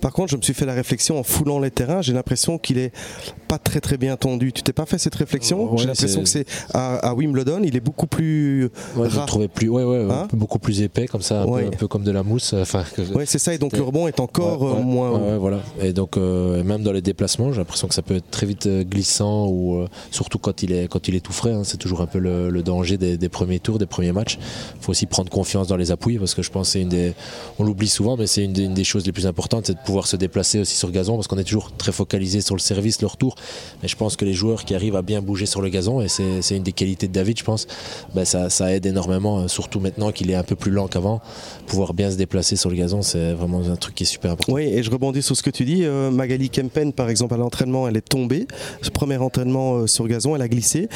[0.01, 2.01] Par contre, je me suis fait la réflexion en foulant les terrains.
[2.01, 2.91] J'ai l'impression qu'il est
[3.47, 4.51] pas très très bien tendu.
[4.51, 5.77] Tu t'es pas fait cette réflexion?
[5.77, 8.69] J'ai l'impression que c'est à, Wimbledon, il est beaucoup plus.
[8.95, 9.07] Ouais,
[9.53, 12.53] plus, ouais, ouais, hein beaucoup plus épais comme ça, un, peu, comme de la mousse.
[12.53, 12.83] Enfin,
[13.15, 13.53] ouais, c'est ça.
[13.53, 15.37] Et donc le rebond est encore euh, moins.
[15.37, 15.61] voilà.
[15.81, 18.67] Et donc euh, même dans les déplacements, j'ai l'impression que ça peut être très vite
[18.67, 21.53] euh, glissant ou surtout quand il est quand il est tout frais.
[21.53, 24.37] Hein, c'est toujours un peu le, danger des, premiers tours, des premiers matchs.
[24.79, 27.13] Il faut aussi prendre confiance dans les appuis parce que je pense c'est une des,
[27.59, 30.15] on l'oublie souvent, mais c'est une, des choses les plus importantes, c'est de pouvoir se
[30.15, 33.35] déplacer aussi sur gazon parce qu'on est toujours très focalisé sur le service, le retour.
[33.81, 36.07] Mais je pense que les joueurs qui arrivent à bien bouger sur le gazon et
[36.07, 37.67] c'est une des qualités de David, je pense,
[38.15, 41.21] ben ça, ça aide énormément, surtout maintenant qu'il est un peu plus lent qu'avant,
[41.67, 44.53] pouvoir bien se déplacer sur le gazon, c'est vraiment un truc qui est super important.
[44.53, 45.83] Oui, et je rebondis sur ce que tu dis.
[45.83, 48.47] Euh, Magali Kempen, par exemple, à l'entraînement, elle est tombée.
[48.81, 50.89] Ce premier entraînement euh, sur gazon, elle a glissé.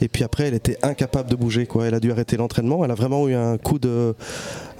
[0.00, 1.66] Et puis après, elle était incapable de bouger.
[1.66, 1.86] Quoi.
[1.86, 2.84] Elle a dû arrêter l'entraînement.
[2.84, 4.14] Elle a vraiment eu un coup de,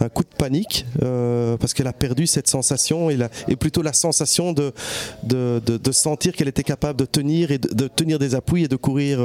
[0.01, 3.93] un coup de panique euh, parce qu'elle a perdu cette sensation et, et plutôt la
[3.93, 4.73] sensation de,
[5.23, 8.77] de, de, sentir qu'elle était capable de tenir et de, tenir des appuis et de
[8.77, 9.19] courir.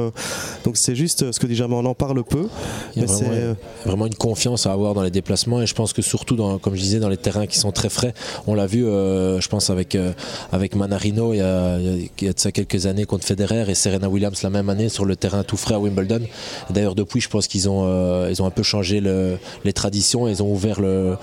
[0.63, 2.47] donc c'est juste ce que dit jamais on en parle peu.
[2.95, 3.55] Il y a vraiment,
[3.85, 6.75] vraiment, une confiance à avoir dans les déplacements et je pense que surtout, dans, comme
[6.75, 8.13] je disais, dans les terrains qui sont très frais,
[8.47, 10.11] on l'a vu, euh, je pense, avec, euh,
[10.51, 13.75] avec Manarino il y, a, il y, a, de ça quelques années contre Federer et
[13.75, 16.21] Serena Williams la même année sur le terrain tout frais à Wimbledon.
[16.69, 20.27] D'ailleurs, depuis, je pense qu'ils ont, euh, ils ont un peu changé le, les traditions,
[20.27, 21.17] ils ont ouvert le,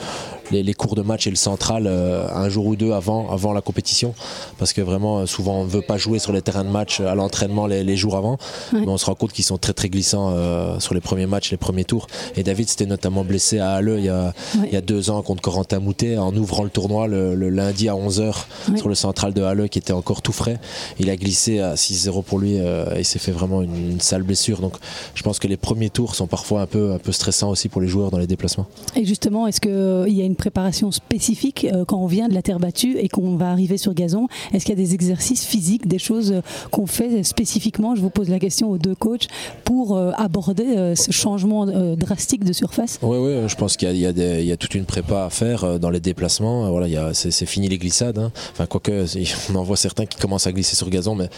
[0.50, 3.60] les, cours de match et le central euh, un jour ou deux avant, avant la
[3.60, 4.14] compétition.
[4.58, 7.00] Parce que vraiment, euh, souvent, on ne veut pas jouer sur les terrains de match
[7.00, 8.38] à l'entraînement les, jours avant.
[8.72, 11.50] Mais on se rend compte qu'ils sont très très glissants euh, sur les premiers matchs,
[11.50, 12.06] les premiers tours.
[12.36, 14.32] Et David s'était notamment blessé à Halle il y, a,
[14.64, 17.94] il y a deux ans contre Corentin Moutet en ouvrant le tournoi le, lundi à
[17.94, 18.34] 11h
[18.76, 20.58] sur le central de Halle qui était encore tout frais.
[20.98, 24.60] Il a glissé à 6-0 pour lui et s'est fait vraiment une, sale blessure.
[24.60, 24.76] Donc
[25.14, 27.80] je pense que les premiers tours sont parfois un peu, un peu stressants aussi pour
[27.80, 28.66] les joueurs dans les déplacements.
[28.94, 32.40] Et justement, est-ce qu'il y a une préparation spécifique euh, quand on vient de la
[32.40, 35.86] terre battue et qu'on va arriver sur gazon Est-ce qu'il y a des exercices physiques,
[35.86, 37.94] des choses euh, qu'on fait spécifiquement?
[37.94, 39.26] Je vous pose la question aux deux coachs
[39.64, 42.98] pour euh, aborder ce changement drastique de surface.
[43.02, 46.00] Oui, oui, je pense qu'il y, y, a toute une prépa à faire dans les
[46.00, 46.70] déplacements.
[46.70, 48.18] Voilà, c'est fini les glissades.
[48.18, 48.30] Hein.
[48.52, 49.04] Enfin, quoique,
[49.50, 51.28] on en voit certains qui commencent à glisser sur gazon, mais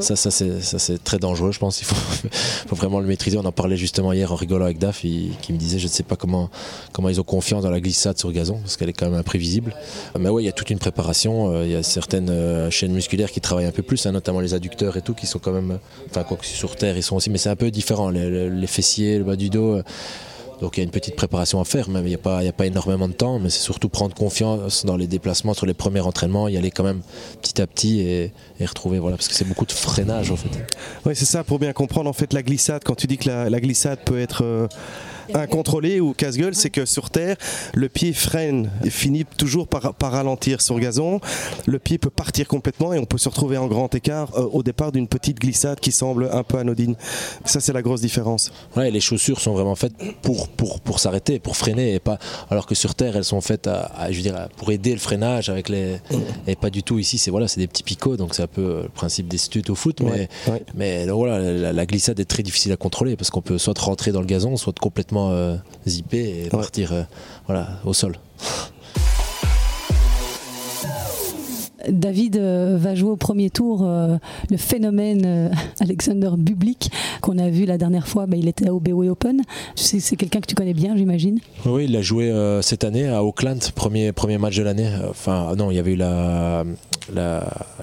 [0.00, 1.80] ça, ça c'est très dangereux, je pense.
[1.80, 1.94] Il faut,
[2.66, 3.38] faut, vraiment le maîtriser.
[3.38, 6.02] On en parlait justement hier en rigolant avec Daf, qui me disait, je ne sais
[6.02, 6.50] pas comment,
[6.92, 9.74] comment ils ont confiance dans la glissade sur gazon, parce qu'elle est quand même imprévisible.
[10.18, 11.52] Mais oui, il y a toute une préparation.
[11.52, 14.40] Euh, il y a certaines euh, chaînes musculaires qui travaillent un peu plus, hein, notamment
[14.40, 15.78] les adducteurs et tout, qui sont quand même,
[16.10, 18.10] enfin, quoi que sur terre, ils sont aussi, mais c'est un peu différent.
[18.10, 19.76] Les, fessiers, le bas du dos.
[19.76, 19.82] Euh,
[20.60, 22.52] donc il y a une petite préparation à faire, mais il n'y a, pas, a
[22.52, 26.00] pas énormément de temps, mais c'est surtout prendre confiance dans les déplacements sur les premiers
[26.00, 27.00] entraînements, y aller quand même
[27.40, 30.48] petit à petit et, retrouver, voilà, parce que c'est beaucoup de freinage en fait.
[31.06, 33.60] Oui, c'est ça, pour bien comprendre en fait la glissade, quand tu dis que la,
[33.60, 34.68] glissade peut être
[35.34, 37.36] incontrôlé ou casse-gueule, c'est que sur terre,
[37.74, 41.20] le pied freine et finit toujours par, ralentir sur gazon.
[41.66, 44.62] Le pied peut partir complètement et on peut se retrouver en grand écart euh, au
[44.62, 46.96] départ d'une petite glissade qui semble un peu anodine.
[47.44, 48.52] Ça, c'est la grosse différence.
[48.76, 52.18] Ouais, les chaussures sont vraiment faites pour, pour, pour s'arrêter, pour freiner, et pas,
[52.50, 55.68] alors que sur terre, elles sont faites à, je dire, pour aider le freinage avec
[55.68, 55.98] les,
[56.46, 57.18] et pas du tout ici.
[57.18, 59.74] C'est voilà, c'est des petits picots, donc c'est un peu le principe des studs au
[59.74, 60.28] foot, mais,
[60.74, 64.12] mais voilà, la, la, glissade est très difficile à contrôler parce qu'on peut soit rentrer
[64.12, 67.02] dans le gazon, soit complètement euh, zipper et partir euh,
[67.46, 68.16] voilà, au sol.
[71.90, 73.88] David euh, va jouer au premier tour
[74.50, 78.26] le phénomène Alexander Bublik qu'on a vu la dernière fois.
[78.26, 79.42] Bah, il était au BOE Open.
[79.74, 81.38] C'est quelqu'un que tu connais bien, j'imagine.
[81.66, 84.90] Oui, il a joué cette année à Auckland, premier, premier match de l'année.
[85.08, 86.64] Enfin, non, il y avait eu la,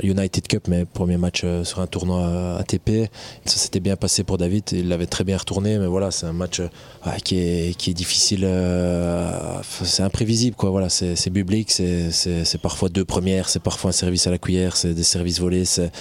[0.03, 3.09] United Cup, mais premier match euh, sur un tournoi ATP.
[3.45, 6.33] Ça s'était bien passé pour David, il l'avait très bien retourné, mais voilà, c'est un
[6.33, 10.69] match euh, qui, est, difficile, euh, c'est imprévisible, quoi.
[10.69, 15.03] Voilà, c'est public, c'est parfois deux premières, c'est parfois service à la cuillère, c'est des
[15.03, 15.91] services volés, c'est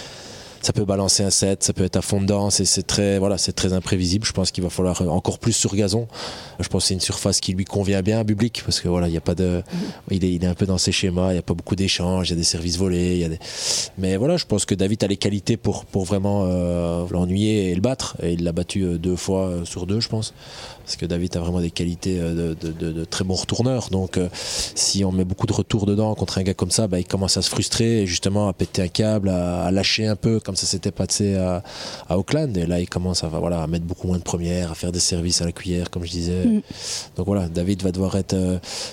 [0.64, 3.74] ça peut balancer un set, ça peut être à fond dedans, c'est très, voilà, très
[3.74, 4.24] imprévisible.
[4.24, 6.09] Je pense qu'il va falloir encore plus sur gazon.
[6.59, 9.09] Je pense que c'est une surface qui lui convient bien à public parce que voilà,
[9.09, 9.62] il y a pas de,
[10.11, 12.33] il est, un peu dans ses schémas, il n'y a pas beaucoup d'échanges, il y
[12.33, 13.28] a des services volés,
[13.98, 17.74] mais voilà, je pense que David a les qualités pour, pour vraiment euh, l'ennuyer et
[17.74, 18.16] le battre.
[18.22, 20.33] Et il l'a battu euh, deux fois euh, sur deux, je pense
[20.85, 23.88] parce que David a vraiment des qualités de, de, très bons retourneurs.
[23.90, 24.18] Donc,
[24.75, 27.37] si on met beaucoup de retours dedans contre un gars comme ça, bah, il commence
[27.37, 30.66] à se frustrer et justement à péter un câble, à, lâcher un peu, comme ça
[30.66, 31.62] s'était passé à,
[32.09, 32.57] à, Auckland.
[32.57, 35.01] Et là, il commence à, voilà, à mettre beaucoup moins de premières, à faire des
[35.01, 36.44] services à la cuillère, comme je disais.
[36.44, 36.62] Mm.
[37.16, 38.37] Donc voilà, David va devoir être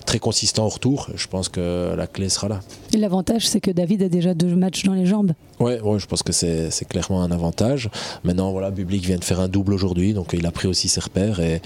[0.05, 1.09] très consistant au retour.
[1.15, 2.61] Je pense que la clé sera là.
[2.93, 5.33] Et l'avantage, c'est que David a déjà deux matchs dans les jambes.
[5.59, 7.89] Ouais, ouais je pense que c'est clairement un avantage.
[8.23, 11.01] Maintenant, voilà, Bublik vient de faire un double aujourd'hui, donc il a pris aussi ses
[11.01, 11.61] repères et.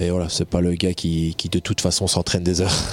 [0.00, 2.84] Et voilà, c'est pas le gars qui, qui de toute façon s'entraîne des heures.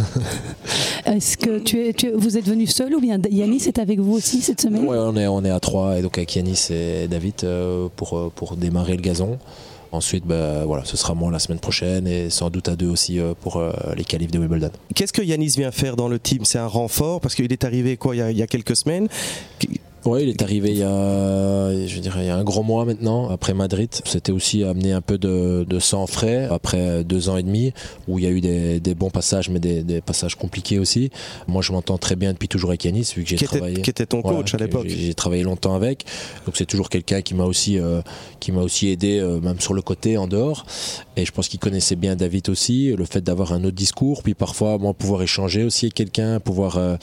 [1.05, 4.41] Est-ce que tu es, vous êtes venu seul ou bien Yanis est avec vous aussi
[4.41, 4.85] cette semaine?
[4.85, 8.17] Ouais, on est, on est à trois et donc avec Yanis et David euh, pour,
[8.17, 9.37] euh, pour démarrer le gazon.
[9.91, 13.19] Ensuite, bah, voilà, ce sera moi la semaine prochaine et sans doute à deux aussi
[13.19, 13.61] euh, pour
[13.95, 14.71] les qualifs de Wimbledon.
[14.95, 16.43] Qu'est-ce que Yanis vient faire dans le team?
[16.43, 17.21] C'est un renfort?
[17.21, 19.07] Parce qu'il est arrivé quoi il y, a, il y a quelques semaines.
[20.05, 22.85] Oui, il est arrivé il y a, je dirais, il y a un gros mois
[22.85, 23.89] maintenant, après Madrid.
[24.05, 27.73] C'était aussi amené un peu de, sang frais, après deux ans et demi,
[28.07, 31.09] où il y a eu des, bons passages, mais des, passages compliqués aussi.
[31.47, 33.81] Moi, je m'entends très bien depuis toujours avec Yanis, vu que j'ai travaillé.
[33.81, 36.05] qui était ton coach à l'époque J'ai travaillé longtemps avec.
[36.45, 38.01] Donc, c'est toujours quelqu'un qui m'a aussi, euh,
[38.39, 40.67] qui m'a aussi aidé, euh, même sur le côté, en dehors.
[41.17, 44.35] Et je pense qu'il connaissait bien David aussi, le fait d'avoir un autre discours, puis
[44.35, 46.95] parfois, moi, pouvoir échanger aussi avec quelqu'un, pouvoir euh,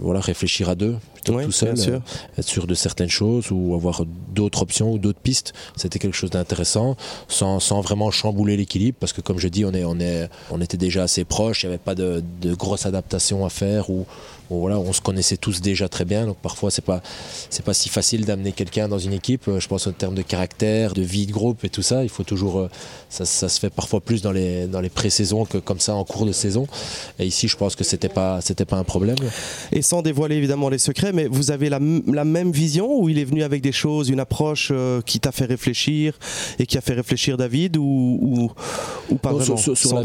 [0.00, 0.96] voilà, réfléchir à deux
[1.32, 2.00] tout seul, euh,
[2.36, 5.52] être sûr de certaines choses ou avoir d'autres options ou d'autres pistes.
[5.76, 6.96] C'était quelque chose d'intéressant,
[7.28, 10.60] sans, sans, vraiment chambouler l'équilibre, parce que comme je dis, on, est, on, est, on
[10.60, 14.06] était déjà assez proches, il n'y avait pas de, de grosses adaptations à faire ou
[14.50, 17.02] voilà, on se connaissait tous déjà très bien, donc parfois c'est pas
[17.50, 19.46] c'est pas si facile d'amener quelqu'un dans une équipe.
[19.48, 22.08] Euh, je pense en termes de caractère, de vie de groupe et tout ça, il
[22.08, 22.70] faut toujours euh,
[23.10, 26.26] ça, se fait parfois plus dans les dans les pré-saisons que comme ça en cours
[26.26, 26.66] de saison.
[27.18, 29.16] Et ici, je pense que c'était pas c'était pas un problème.
[29.72, 33.24] Et sans dévoiler évidemment les secrets, mais vous avez la, même vision ou il est
[33.24, 36.18] venu avec des choses, une approche euh, qui t'a fait réfléchir
[36.58, 38.50] et qui a fait réfléchir David ou
[39.10, 40.00] ou, pas vraiment sur, la, sur,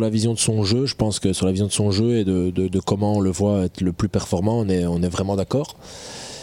[0.00, 2.24] la vision de son jeu, je pense que sur la vision de son jeu et
[2.24, 3.30] de, de, de comment on le
[3.64, 5.76] être le plus performant, on est, on est vraiment d'accord.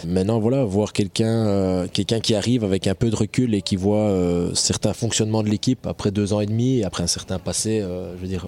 [0.05, 3.97] Maintenant, voilà, voir quelqu'un euh, qui arrive avec un peu de recul et qui voit
[3.97, 8.15] euh, certains fonctionnements de l'équipe après deux ans et demi, après un certain passé, euh,
[8.15, 8.47] je veux dire,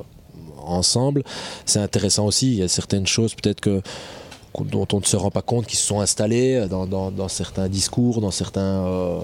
[0.64, 1.24] ensemble,
[1.66, 2.48] c'est intéressant aussi.
[2.48, 3.82] Il y a certaines choses peut-être que
[4.60, 8.22] dont on ne se rend pas compte qui se sont installées dans, dans, certains discours,
[8.22, 9.22] dans certains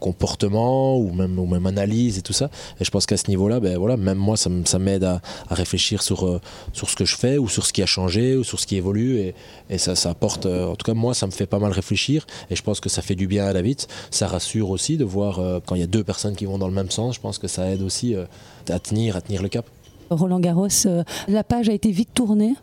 [0.00, 2.50] comportement ou même, ou même analyse et tout ça.
[2.80, 6.26] Et je pense qu'à ce niveau-là, ben voilà, même moi, ça, m'aide à, réfléchir sur,
[6.26, 6.40] euh,
[6.72, 8.76] sur ce que je fais ou sur ce qui a changé ou sur ce qui
[8.76, 9.18] évolue.
[9.18, 9.34] Et,
[9.70, 12.26] et ça, ça apporte, euh, en tout cas, moi, ça me fait pas mal réfléchir.
[12.50, 13.80] Et je pense que ça fait du bien à David.
[14.10, 16.68] Ça rassure aussi de voir euh, quand il y a deux personnes qui vont dans
[16.68, 17.14] le même sens.
[17.14, 18.14] Je pense que ça aide aussi
[18.68, 19.66] à tenir, à tenir le cap.
[20.10, 20.68] Roland Garros,
[21.26, 22.54] la page a été vite tournée?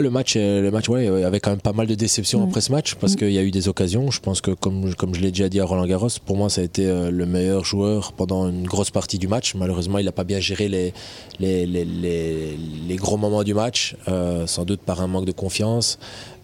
[0.00, 2.72] Le match, euh, le match ouais, avait quand même pas mal de déceptions après ce
[2.72, 4.10] match parce qu'il y a eu des occasions.
[4.10, 6.60] Je pense que, comme, comme je l'ai déjà dit à Roland Garros, pour moi, ça
[6.60, 9.54] a été euh, le meilleur joueur pendant une grosse partie du match.
[9.54, 10.92] Malheureusement, il n'a pas bien géré les,
[11.38, 15.98] les, les, les, gros moments du match, euh, sans doute par un manque de confiance.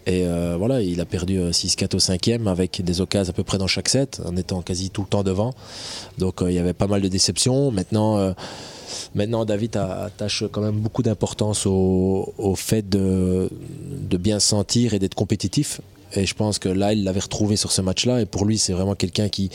[0.07, 0.27] Et
[0.59, 3.89] voilà, il a perdu 6-4 au cinquième avec des occasions à peu près dans chaque
[3.89, 5.55] set, en étant quasi tout le temps devant.
[6.19, 7.71] Donc il y avait pas mal de déceptions.
[7.71, 8.35] Maintenant
[9.15, 13.49] Maintenant, David attache quand même beaucoup d'importance au, fait de,
[14.19, 15.81] bien sentir et d'être compétitif.
[16.15, 18.21] Et je pense que là, il l'avait retrouvé sur ce match-là.
[18.21, 19.51] Et pour lui, c'est vraiment quelqu'un qui,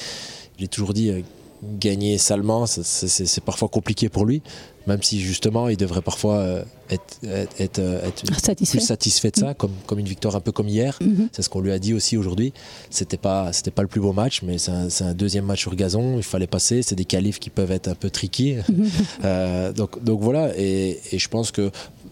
[0.58, 1.22] j'ai toujours dit, euh,
[1.64, 4.42] gagner salement, c'est parfois compliqué pour lui,
[4.88, 7.20] même si justement il devrait parfois euh, être,
[7.60, 8.02] être, euh,
[8.38, 8.78] satisfait.
[8.78, 9.56] plus satisfait de ça, mm.
[9.56, 10.98] comme, comme une victoire un peu comme hier.
[11.02, 11.28] Mm-hmm.
[11.32, 12.54] C'est ce qu'on lui a dit aussi aujourd'hui.
[12.90, 14.72] C'était pas, c'était pas le plus beau match, mais c'est
[15.04, 16.18] un, deuxième match sur gazon.
[16.18, 16.82] Il fallait passer.
[16.82, 18.56] C'est des qualifs qui peuvent être un peu tricky.
[18.56, 19.74] Mm-hmm.
[19.74, 20.58] donc, donc voilà.
[20.58, 21.72] Et, et, je pense que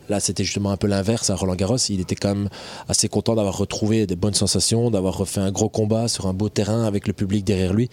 [0.10, 1.78] Là, c'était justement un peu l'inverse à Roland Garros.
[1.90, 2.50] Il était quand même
[2.88, 6.50] assez content d'avoir retrouvé des bonnes sensations, d'avoir refait un gros combat sur un beau
[6.50, 7.90] terrain avec le public derrière lui.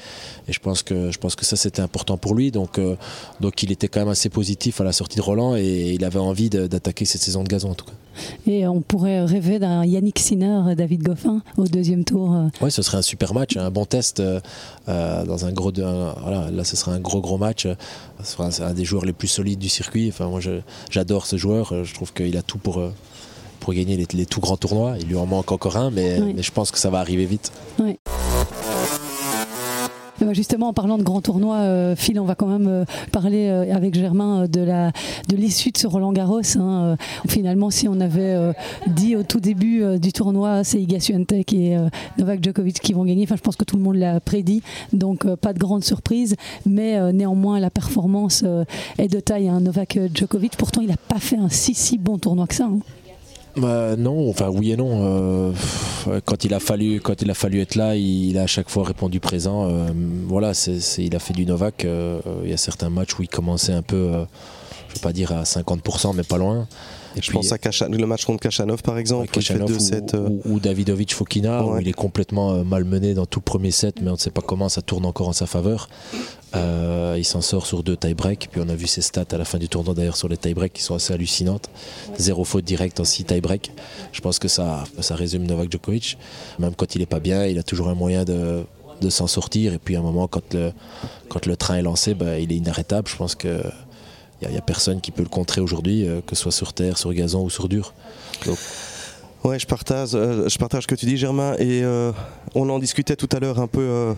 [0.48, 1.10] Et je pense que,
[1.42, 2.50] ça, c'était important pour lui.
[2.50, 2.96] Donc, euh,
[3.40, 6.18] donc, il était quand même assez positif à la sortie de Roland et il avait
[6.18, 7.92] envie d'attaquer cette saison de gazon en tout cas.
[8.46, 12.34] Et on pourrait rêver d'un Yannick Sinner, David Goffin au deuxième tour.
[12.34, 12.48] Euh.
[12.60, 14.40] Oui, ce serait un super match, un bon test euh,
[14.86, 15.72] dans un gros.
[15.72, 17.66] voilà, là, ce serait un gros gros match.
[18.22, 20.08] C'est un des joueurs les plus solides du circuit.
[20.08, 20.40] Enfin, moi,
[20.90, 21.84] j'adore ce joueur.
[21.84, 22.92] Je trouve qu'il a tout pour, euh,
[23.60, 24.96] pour gagner les, tout grands tournois.
[25.00, 27.52] Il lui en manque encore un, mais, mais je pense que ça va arriver vite.
[27.78, 27.94] Ben,
[30.32, 33.94] justement, en parlant de grands tournois, euh, Phil, on va quand même euh, parler avec
[33.94, 36.40] Germain de de l'issue de ce Roland Garros.
[36.58, 36.96] Hein.
[37.28, 38.52] finalement, si on avait
[38.86, 41.76] dit au tout début du tournoi, c'est Iga Swiatek et
[42.18, 43.24] Novak Djokovic qui vont gagner.
[43.24, 46.36] Enfin, je pense que tout le monde l'a prédit, donc pas de grande surprise.
[46.66, 48.44] Mais néanmoins, la performance
[48.98, 49.48] est de taille.
[49.48, 49.60] Hein.
[49.60, 52.64] Novak Djokovic, pourtant, il n'a pas fait un si si bon tournoi que ça.
[52.64, 52.78] Hein.
[53.56, 55.52] Bah, non, enfin oui et non.
[56.06, 58.68] Euh, quand il a fallu, quand il a fallu être là, il, a à chaque
[58.68, 59.68] fois répondu présent.
[59.68, 59.88] Euh,
[60.26, 61.84] voilà, c'est, il a fait du Novak.
[61.84, 64.10] Euh, il y a certains matchs où il commençait un peu,
[64.88, 66.66] je vais pas dire à 50%, mais pas loin
[67.20, 69.28] je pense à le match contre Kachanov par exemple,
[70.14, 74.10] ou, ou, Davidovic Fokina, où il est complètement malmené dans tout le premier set, mais
[74.10, 75.88] on ne sait pas comment ça tourne encore en sa faveur.
[76.56, 79.44] Euh, il s'en sort sur deux tie-break, puis on a vu ses stats à la
[79.44, 81.68] fin du tournoi d'ailleurs sur les tie-break qui sont assez hallucinantes.
[82.18, 83.72] Zéro faute directe en six tie-break.
[84.12, 86.18] Je pense que ça, ça résume Novak Djokovic.
[86.58, 88.64] Même quand il est pas bien, il a toujours un moyen de,
[89.00, 89.72] de s'en sortir.
[89.72, 90.72] Et puis à un moment, quand le,
[91.28, 93.08] quand le train est lancé, bah, il est inarrêtable.
[93.08, 93.62] Je pense que
[94.42, 96.98] il n'y a, personne qui peut le contrer aujourd'hui, euh, que ce soit sur terre,
[96.98, 97.94] sur gazon ou sur dur.
[99.44, 102.12] Ouais, je partage, euh, je partage ce que tu dis, Germain, et euh,
[102.54, 104.14] on en discutait tout à l'heure un peu.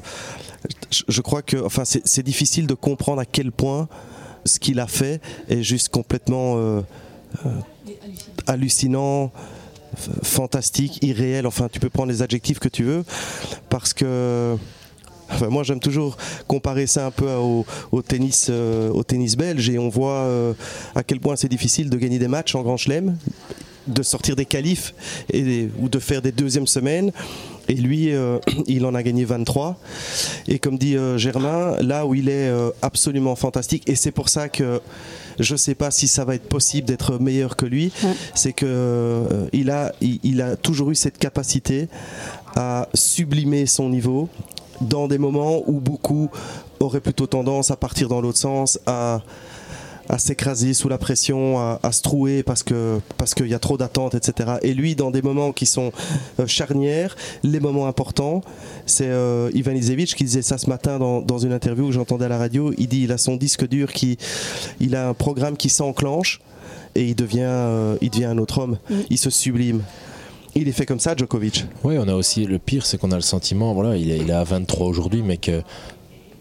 [0.91, 3.89] je, crois que, enfin, c'est difficile de comprendre à quel point
[4.45, 6.85] ce qu'il a fait est juste complètement
[8.47, 9.33] hallucinant,
[10.23, 11.47] fantastique, irréel.
[11.47, 13.05] Enfin, tu peux prendre les adjectifs que tu veux,
[13.69, 14.57] parce que
[15.51, 19.89] moi, j'aime toujours comparer ça un peu au, tennis, euh, au tennis belge et on
[19.89, 20.53] voit euh,
[20.95, 23.17] à quel point c'est difficile de gagner des matchs en Grand Chelem,
[23.87, 24.94] de sortir des qualifs
[25.33, 27.12] et, ou de faire des deuxièmes semaines.
[27.68, 29.77] Et lui, euh, il en a gagné 23.
[30.49, 32.51] Et comme dit Germain, là où il est
[32.83, 34.81] absolument fantastique, et c'est pour ça que
[35.38, 37.92] je ne sais pas si ça va être possible d'être meilleur que lui,
[38.35, 41.88] c'est que il a, il a toujours eu cette capacité
[42.55, 44.29] à sublimer son niveau
[44.81, 46.31] dans des moments où beaucoup
[46.81, 49.22] auraient plutôt tendance à partir dans l'autre sens, à,
[50.19, 54.14] s'écraser sous la pression, à, se trouer parce que parce qu'il y a trop d'attentes,
[54.14, 54.55] etc.
[54.62, 55.92] Et lui, dans des moments qui sont
[56.40, 58.42] euh, charnières, les moments importants,
[58.87, 62.29] c'est euh, Ivan Izevich qui disait ça ce matin dans, une interview que j'entendais à
[62.29, 62.73] la radio.
[62.79, 64.16] Il dit il a son disque dur qui,
[64.81, 66.40] il a un programme qui s'enclenche
[66.95, 68.79] et il devient, euh, il devient un autre homme.
[68.88, 68.95] Mm.
[69.11, 69.83] Il se sublime
[70.59, 71.66] il est fait comme ça, Djokovic.
[71.85, 74.31] Oui, on a aussi le pire, c'est qu'on a le sentiment, voilà, il est, il
[74.31, 75.62] est à 23 aujourd'hui, mais que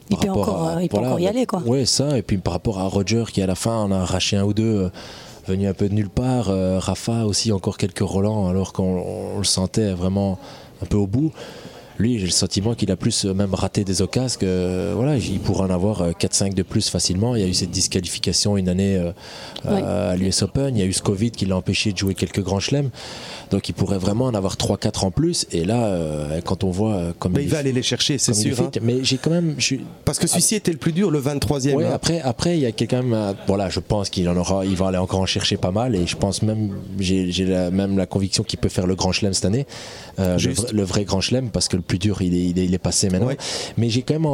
[0.09, 1.61] il peut, encore, il peut encore y aller quoi.
[1.65, 4.37] Oui, ça, et puis par rapport à Roger qui à la fin on a arraché
[4.37, 4.89] un ou deux, euh,
[5.47, 9.43] venu un peu de nulle part, euh, Rafa aussi encore quelques relents alors qu'on le
[9.43, 10.37] sentait vraiment
[10.81, 11.31] un peu au bout.
[11.97, 15.65] Lui, j'ai le sentiment qu'il a plus même raté des occasions que voilà, il pourrait
[15.65, 17.35] en avoir 4-5 de plus facilement.
[17.35, 19.11] Il y a eu cette disqualification une année
[19.65, 22.41] à l'US Open, il y a eu ce Covid qui l'a empêché de jouer quelques
[22.41, 22.89] grands chelems.
[23.51, 25.45] Donc il pourrait vraiment en avoir 3-4 en plus.
[25.51, 28.33] Et là, euh, quand on voit euh, comme il, il, va aller les chercher, c'est
[28.33, 28.59] sûr.
[28.59, 28.71] Hein.
[28.81, 29.55] Mais j'ai quand même.
[30.03, 31.73] Parce que celui-ci était le plus dur, le 23e.
[31.73, 31.91] Ouais, hein.
[31.93, 33.03] après, après, il y a quelqu'un.
[33.47, 34.65] Voilà, je pense qu'il en aura.
[34.65, 35.95] Il va aller encore en chercher pas mal.
[35.95, 36.71] Et je pense même.
[36.99, 39.65] J'ai la, même la conviction qu'il peut faire le grand chelem cette année.
[40.19, 40.37] Euh,
[40.71, 43.29] le, vrai grand chelem, parce que le plus dur, il est, il est, passé maintenant.
[43.77, 44.31] Mais j'ai quand même,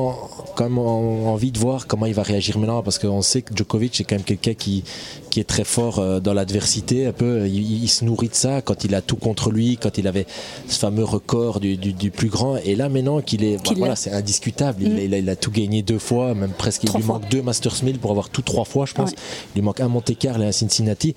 [0.55, 2.81] quand même envie de voir comment il va réagir maintenant.
[2.83, 4.83] Parce qu'on sait que Djokovic, c'est quand même quelqu'un qui,
[5.31, 7.07] qui est très fort dans l'adversité.
[7.07, 9.97] Un peu, il, il, se nourrit de ça quand il a tout contre lui, quand
[9.97, 10.27] il avait
[10.67, 12.57] ce fameux record du, plus grand.
[12.57, 14.83] Et là, maintenant qu'il est, bah, voilà, c'est indiscutable.
[14.83, 14.97] Mm.
[14.99, 16.83] Il, a, tout gagné deux fois, même presque.
[16.83, 19.11] il lui manque deux Masters 1000 pour avoir tout trois fois, je pense.
[19.11, 21.15] Il lui manque un Monte Carlo et un Cincinnati.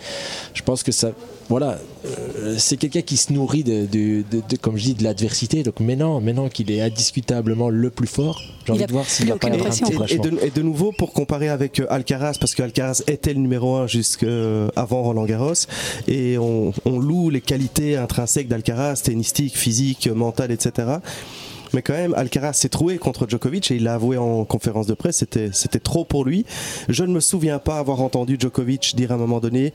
[0.55, 1.11] Je pense que ça,
[1.49, 4.23] voilà, euh, c'est quelqu'un qui se nourrit de,
[4.61, 5.63] comme je dis, de l'adversité.
[5.63, 9.37] Donc maintenant, maintenant qu'il est indiscutablement le plus fort, j'ai envie de voir s'il va
[9.37, 12.63] pas y avoir et, de, et de nouveau, pour comparer avec euh, Alcaraz, parce que
[12.63, 15.55] Alcaraz était le numéro 1 jusqu'avant euh, Roland Garros,
[16.07, 20.99] et on, loue les qualités intrinsèques d'Alcaraz, tennistique, physique, mental, etc.
[21.73, 24.95] Mais quand même, Alcaraz s'est troué contre Djokovic et il l'a avoué en conférence de
[24.95, 26.47] presse, c'était trop pour lui.
[26.89, 29.75] Je ne me souviens pas avoir entendu Djokovic dire à un moment donné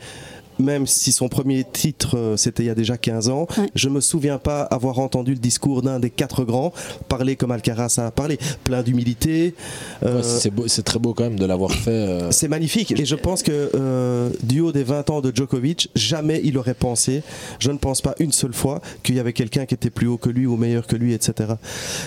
[0.60, 4.01] même si son premier titre euh, c'était il y a déjà 15 ans, je me
[4.01, 6.74] souviens pas avoir entendu le discours d'un des quatre grands
[7.07, 9.55] parler comme Alcaraz a parlé, plein d'humilité.
[10.03, 10.22] Euh,
[10.68, 11.91] c'est très beau quand même de l'avoir fait.
[11.91, 12.32] Euh.
[12.32, 16.57] C'est magnifique et je pense que du haut des 20 ans de Djokovic, jamais il
[16.57, 17.24] aurait pensé,
[17.60, 20.18] je ne pense pas une seule fois qu'il y avait quelqu'un qui était plus haut
[20.18, 21.53] que lui ou meilleur que lui, etc.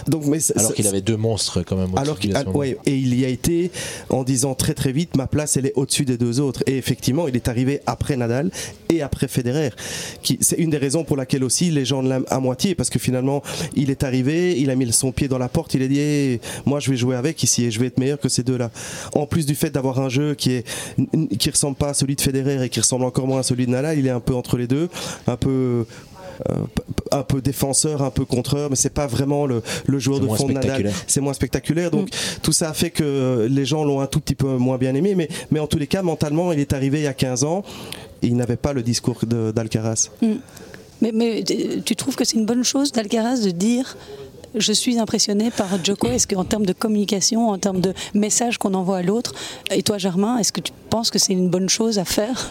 [0.06, 1.90] Donc, mais alors qu'il avait deux monstres quand même.
[1.96, 2.18] Alors
[2.54, 3.70] ouais, et il y a été
[4.10, 7.28] en disant très très vite ma place elle est au-dessus des deux autres et effectivement
[7.28, 8.41] il est arrivé après Nadal
[8.88, 9.70] et après Federer.
[10.40, 13.42] C'est une des raisons pour laquelle aussi les gens l'aiment à moitié parce que finalement
[13.74, 16.80] il est arrivé, il a mis son pied dans la porte, il a dit moi
[16.80, 18.70] je vais jouer avec ici et je vais être meilleur que ces deux-là.
[19.14, 20.66] En plus du fait d'avoir un jeu qui est
[21.38, 23.70] qui ressemble pas à celui de Federer et qui ressemble encore moins à celui de
[23.70, 24.88] Nadal, il est un peu entre les deux,
[25.26, 25.86] un peu
[26.50, 26.54] euh,
[27.10, 29.62] un peu défenseur, un peu contreur, mais c'est pas vraiment le,
[29.98, 30.90] joueur de fond de Nadal.
[31.06, 31.90] C'est moins spectaculaire.
[31.90, 32.40] Donc mm.
[32.42, 35.14] tout ça a fait que les gens l'ont un tout petit peu moins bien aimé.
[35.14, 37.62] Mais, mais en tous les cas, mentalement, il est arrivé il y a 15 ans
[38.22, 40.10] il n'avait pas le discours d'Alcaraz.
[40.20, 40.36] Hmm.
[41.00, 41.42] Mais,
[41.84, 43.96] tu trouves que c'est une bonne chose d'Alcaraz de dire
[44.54, 48.74] je suis impressionné par Joko Est-ce qu'en termes de communication, en termes de message qu'on
[48.74, 49.32] envoie à l'autre,
[49.70, 52.50] et toi Germain, est-ce que tu penses que c'est une bonne chose à faire?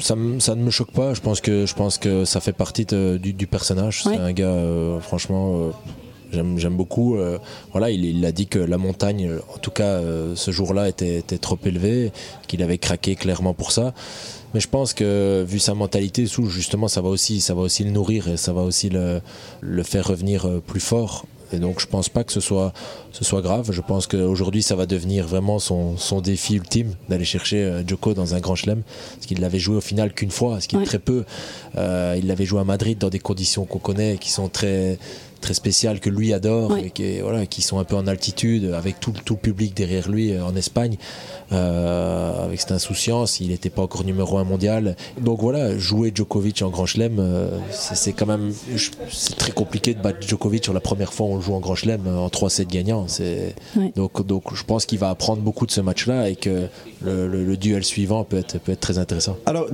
[0.00, 1.14] Ça, ne me choque pas.
[1.14, 4.02] Je pense que, je pense que ça fait partie du, personnage.
[4.02, 5.56] C'est un gars, euh, franchement.
[5.56, 5.70] Euh,
[6.34, 7.16] j'aime beaucoup.
[7.16, 7.38] Euh,
[7.72, 10.00] voilà, il, a dit que la montagne, en tout cas
[10.34, 12.12] ce jour-là, était, trop élevée,
[12.46, 13.94] qu'il avait craqué clairement pour ça.
[14.52, 17.90] Mais je pense que vu sa mentalité, justement, ça va aussi, ça va aussi le
[17.90, 19.20] nourrir et ça va aussi le,
[19.60, 21.26] le faire revenir plus fort.
[21.52, 22.72] Et donc je pense pas que ce soit,
[23.12, 23.70] ce soit grave.
[23.70, 28.34] Je pense qu'aujourd'hui ça va devenir vraiment son, son défi ultime d'aller chercher Joko dans
[28.34, 28.82] un grand chelem.
[29.14, 31.24] Parce qu'il l'avait joué au final qu'une fois, ce qui est très peu.
[31.76, 34.98] Euh, il l'avait joué à Madrid dans des conditions qu'on connaît, qui sont très
[35.44, 38.98] très spécial que lui adore et qui, voilà, qui sont un peu en altitude avec
[38.98, 40.96] tout, tout le public derrière lui euh, en Espagne.
[41.52, 44.96] Euh, avec cette insouciance il n'était pas encore numéro un mondial.
[45.20, 48.52] Donc voilà jouer Djokovic en Grand Chelem euh, c'est quand même
[49.10, 52.08] c'est très compliqué de battre Djokovic sur la première fois on joue en Grand Chelem
[52.08, 53.06] en 3-7 gagnants
[53.94, 56.68] donc, donc je pense qu'il va apprendre beaucoup de ce match là et que
[57.04, 59.36] le, duel suivant peut être, peut être très intéressant.
[59.44, 59.66] Alors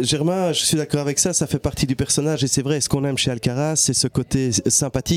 [0.00, 2.88] Germain je suis d'accord avec ça ça fait partie du personnage et c'est vrai ce
[2.88, 5.15] qu'on aime chez Alcaraz c'est ce côté sympathique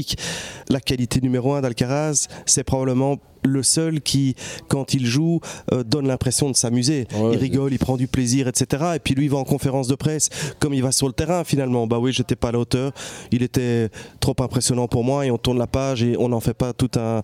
[0.69, 4.35] la qualité numéro un d'Alcaraz, c'est probablement le seul qui,
[4.67, 5.39] quand il joue,
[5.73, 7.07] euh, donne l'impression de s'amuser.
[7.13, 8.83] il rigole, il prend du plaisir, etc.
[8.95, 10.29] Et puis lui, il va en conférence de presse,
[10.59, 11.87] comme il va sur le terrain finalement.
[11.87, 12.91] Bah oui, j'étais pas à la hauteur.
[13.31, 16.53] Il était trop impressionnant pour moi et on tourne la page et on n'en fait
[16.53, 17.23] pas tout un,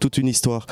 [0.00, 0.66] toute une histoire.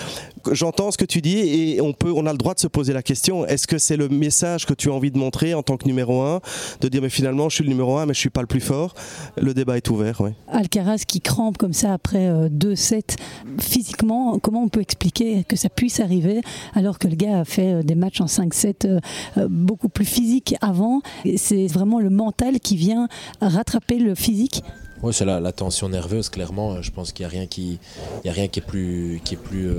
[0.52, 2.92] J'entends ce que tu dis et on peut, on a le droit de se poser
[2.92, 3.46] la question.
[3.46, 6.22] Est-ce que c'est le message que tu as envie de montrer en tant que numéro
[6.22, 6.40] un,
[6.80, 8.60] de dire mais finalement je suis le numéro un, mais je suis pas le plus
[8.60, 8.94] fort?
[9.36, 10.20] Le débat est ouvert.
[10.20, 10.30] Oui.
[10.48, 13.16] Alcaraz qui crampe comme ça après euh, deux sets
[13.60, 16.40] physiquement, comment on peut expliquer que ça puisse arriver
[16.74, 19.00] alors que le gars a fait euh, des matchs en 5-7 euh,
[19.36, 21.02] euh, beaucoup plus physiques avant.
[21.36, 23.08] C'est vraiment le mental qui vient
[23.40, 24.62] rattraper le physique.
[25.02, 26.80] Oui, c'est la, tension nerveuse, clairement.
[26.80, 27.78] Je pense qu'il n'y a rien qui,
[28.24, 29.70] y a rien qui est plus, qui est plus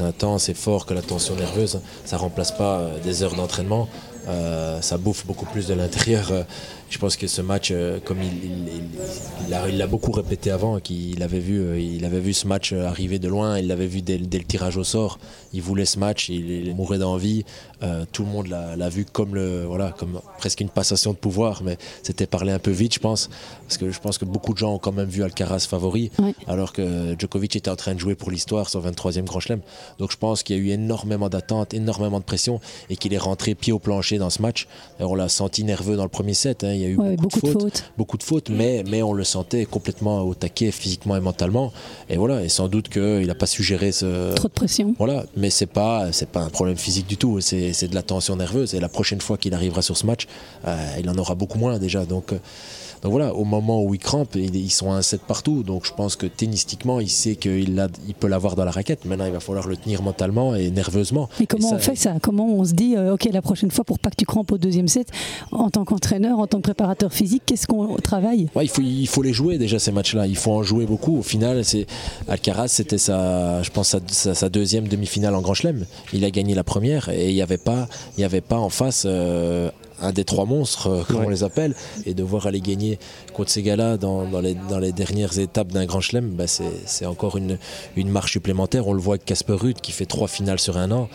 [0.00, 1.80] intense et fort que la tension nerveuse.
[2.04, 3.88] Ça remplace pas des heures d'entraînement.
[4.80, 6.32] ça bouffe beaucoup plus de l'intérieur
[6.90, 8.68] Je pense que ce match, euh, comme il,
[9.48, 13.18] il, l'a beaucoup répété avant, qu'il avait vu, euh, il avait vu ce match arriver
[13.18, 15.18] de loin, il l'avait vu dès, le tirage au sort.
[15.52, 17.44] Il voulait ce match, il, mourait d'envie.
[18.12, 21.78] tout le monde l'a vu comme le, voilà, comme presque une passation de pouvoir, mais
[22.02, 23.30] c'était parlé un peu vite, je pense,
[23.62, 26.10] parce que je pense que beaucoup de gens ont quand même vu Alcaraz favori,
[26.46, 29.60] alors que Djokovic était en train de jouer pour l'histoire son 23e Grand Chelem.
[29.98, 32.60] Donc je pense qu'il y a eu énormément d'attentes, énormément de pression,
[32.90, 34.68] et qu'il est rentré pied au plancher dans ce match.
[35.00, 36.64] on l'a senti nerveux dans le premier set.
[36.64, 36.77] Hein.
[36.78, 39.64] Il y a eu beaucoup, de, fautes, beaucoup de fautes, mais, mais on le sentait
[39.64, 41.72] complètement au taquet physiquement et mentalement.
[42.08, 44.34] Et voilà, et sans doute qu'il n'a pas su gérer ce.
[44.34, 44.94] Trop de pression.
[44.98, 47.40] Voilà, mais c'est pas, c'est pas un problème physique du tout.
[47.40, 48.74] C'est de la tension nerveuse.
[48.74, 50.26] Et la prochaine fois qu'il arrivera sur ce match,
[50.66, 52.04] euh, il en aura beaucoup moins déjà.
[52.04, 52.32] Donc.
[53.02, 55.62] Donc voilà, au moment où il crampe, ils sont à un 7 partout.
[55.62, 59.04] Donc je pense que tennistiquement, il sait qu'il il peut l'avoir dans la raquette.
[59.04, 61.28] Maintenant, il va falloir le tenir mentalement et nerveusement.
[61.40, 62.14] Mais comment on fait ça?
[62.22, 64.58] Comment on se dit, euh, ok, la prochaine fois, pour pas que tu crampes au
[64.58, 65.08] deuxième set,
[65.52, 68.48] en tant qu'entraîneur, en tant que préparateur physique, qu'est-ce qu'on travaille?
[68.60, 70.26] Il, faut, il faut les jouer déjà, ces matchs-là.
[70.26, 71.18] Il faut en jouer beaucoup.
[71.18, 71.86] Au final, c'est
[72.28, 75.84] Alcaraz, c'était sa, je pense, sa, deuxième demi-finale en Grand Chelem.
[76.12, 78.70] Il a gagné la première et il n'y avait, pas, il y avait pas en
[78.70, 79.04] face.
[79.06, 79.70] Euh,
[80.00, 81.74] un des trois monstres, euh, comme on les appelle,
[82.06, 82.98] et de voir aller gagner
[83.32, 87.58] contre ces gars-là dans, les, dernières étapes d'un grand chelem, bah c'est encore une,
[87.96, 88.88] marche supplémentaire.
[88.88, 91.08] On le voit avec Casper Ruud qui fait trois finales sur un an.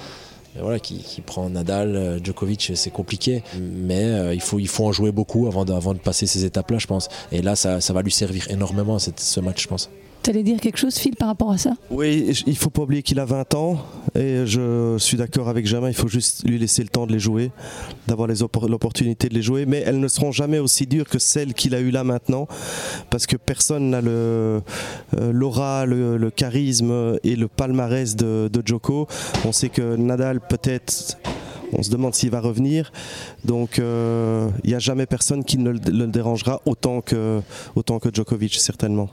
[0.59, 4.91] voilà, qui, prend Nadal, euh, Djokovic, c'est compliqué, mais euh, il, faut, il faut en
[4.91, 7.09] jouer beaucoup avant de, avant de passer ces étapes-là, je pense.
[7.31, 9.89] Et là, ça, ça va lui servir énormément, ce match, je pense.
[10.23, 11.71] Tu allais dire quelque chose, Phil, par rapport à ça?
[11.91, 15.89] Oui, il faut pas oublier qu'il a 20 ans et je suis d'accord avec Jamin,
[15.89, 17.51] il faut juste lui laisser le temps de les jouer,
[18.07, 21.75] d'avoir l'opportunité de les jouer, mais elles ne seront jamais aussi dures que celles qu'il
[21.75, 22.47] a eues là maintenant
[23.09, 24.61] parce que personne n'a le
[25.19, 29.07] euh, l'aura, le, charisme et le palmarès de, Joko.
[29.43, 31.17] On sait que Nadal peut-être
[31.73, 32.93] on se demande s'il va revenir.
[33.43, 37.41] Donc euh, il n'y a jamais personne qui ne le, dérangera autant que,
[37.75, 39.09] autant que Djokovic, certainement.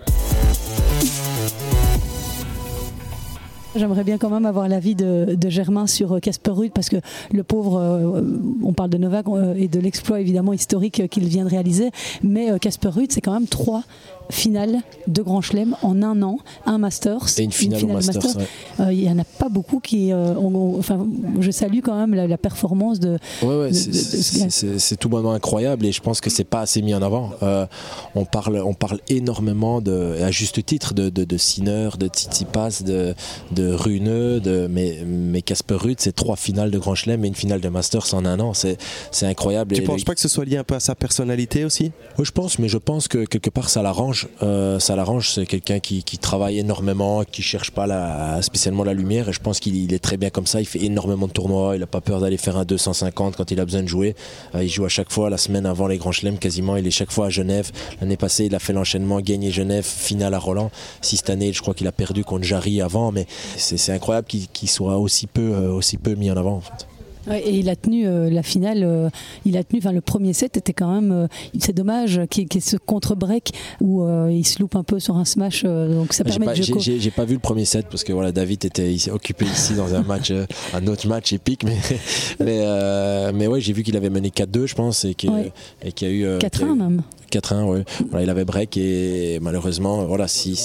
[3.76, 6.96] J'aimerais bien quand même avoir l'avis de, de, Germain sur euh, Casper Ruud parce que
[7.32, 8.22] le pauvre, euh,
[8.64, 11.90] on parle de Novak euh, et de l'exploit évidemment historique qu'il vient de réaliser,
[12.24, 13.84] mais Casper Ruud c'est quand même trois
[14.30, 17.38] finale de Grand Chelem en un an, un Masters.
[17.38, 18.36] Et une finale, Masters.
[18.80, 20.12] Euh, il n'y en a pas beaucoup qui.
[20.12, 20.34] Euh,
[20.78, 21.06] enfin,
[21.40, 23.18] je salue quand même la, performance de.
[23.42, 27.02] Ouais, ouais, c'est tout bonnement incroyable et je pense que c'est pas assez mis en
[27.02, 27.30] avant.
[27.42, 27.66] Euh,
[28.14, 32.82] on, parle, on parle énormément, de, à juste titre, de, de, de Sinner, de Tsitsipas,
[32.84, 33.14] de,
[33.52, 37.34] de Runeux, de, mais, mais Casper Ruud, c'est trois finales de Grand Chelem et une
[37.34, 38.52] finale de Masters en un an.
[38.54, 39.74] C'est incroyable.
[39.74, 41.92] Tu ne penses pas que ce soit lié un peu à sa personnalité aussi?
[42.18, 45.30] Oui, je pense, mais je pense que quelque part ça l'arrange euh, ça l'arrange.
[45.30, 49.28] C'est quelqu'un qui, travaille énormément, qui cherche pas spécialement la lumière.
[49.28, 50.60] Et je pense qu'il est très bien comme ça.
[50.60, 51.76] Il fait énormément de tournois.
[51.76, 54.14] Il n'a pas peur d'aller faire un 250 quand il a besoin de jouer.
[54.54, 56.76] Euh, il joue à chaque fois la semaine avant les grands chelems quasiment.
[56.76, 57.70] Il est chaque fois à Genève.
[58.00, 60.70] L'année passée, il a fait l'enchaînement, gagné Genève, finale à Roland.
[61.00, 64.68] Si cette année, je crois qu'il a perdu contre Jarry avant, mais c'est incroyable qu'il
[64.68, 66.62] soit aussi peu, euh, aussi peu mis en avant.
[67.28, 69.08] Et il a tenu euh, la finale, euh,
[69.44, 71.26] il a tenu, enfin le premier set était quand même, euh,
[71.58, 75.24] c'est dommage qu'il y ait ce contre-break où il se loupe un peu sur un
[75.24, 78.32] smash, donc ça permet pas, de J'ai pas vu le premier set parce que voilà,
[78.32, 80.32] David était occupé ici dans un match,
[80.74, 81.76] un autre match épique, mais
[82.40, 86.10] mais, mais ouais, j'ai vu qu'il avait mené 4-2, je pense, et qu'il y a
[86.10, 87.02] eu 4-1 même.
[87.30, 87.80] 4-1, oui.
[88.10, 90.58] Voilà, il avait break et malheureusement, voilà, si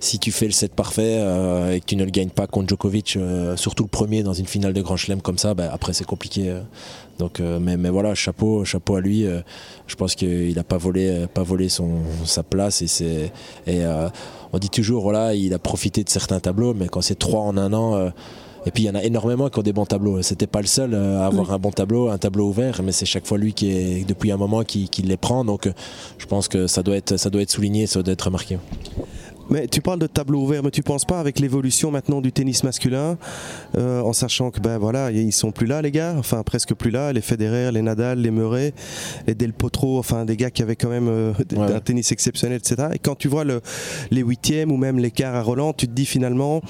[0.00, 2.68] si tu fais le set parfait euh, et que tu ne le gagnes pas contre
[2.68, 5.92] Djokovic, euh, surtout le premier dans une finale de Grand Chelem comme ça, bah, après
[5.92, 6.50] c'est compliqué.
[6.50, 6.60] Euh.
[7.18, 9.26] donc, mais, mais, voilà, chapeau, chapeau à lui.
[9.86, 13.32] je pense qu'il n'a pas volé, pas volé son, sa place et c'est.
[14.52, 17.56] On dit toujours, voilà, il a profité de certains tableaux, mais quand c'est trois en
[17.56, 18.10] un an.
[18.66, 20.22] Et puis il y en a énormément qui ont des bons tableaux.
[20.22, 23.26] C'était pas le seul à avoir un bon tableau, un tableau ouvert, mais c'est chaque
[23.26, 25.44] fois lui qui est depuis un moment qui, qui les prend.
[25.44, 25.68] Donc
[26.18, 28.58] je pense que ça doit être, ça doit être souligné, ça doit être remarqué.
[29.50, 32.64] Mais tu parles de tableau ouvert, mais tu penses pas avec l'évolution maintenant du tennis
[32.64, 33.16] masculin,
[33.76, 36.90] euh, en sachant que ben voilà, ils sont plus là les gars, enfin presque plus
[36.90, 38.74] là, les Federer, les Nadal, les Murray,
[39.26, 42.88] les Del Potro, enfin des gars qui avaient quand même euh, un tennis exceptionnel, etc.
[42.94, 43.60] Et quand tu vois le,
[44.10, 46.60] les huitièmes ou même les quarts à Roland, tu te dis finalement,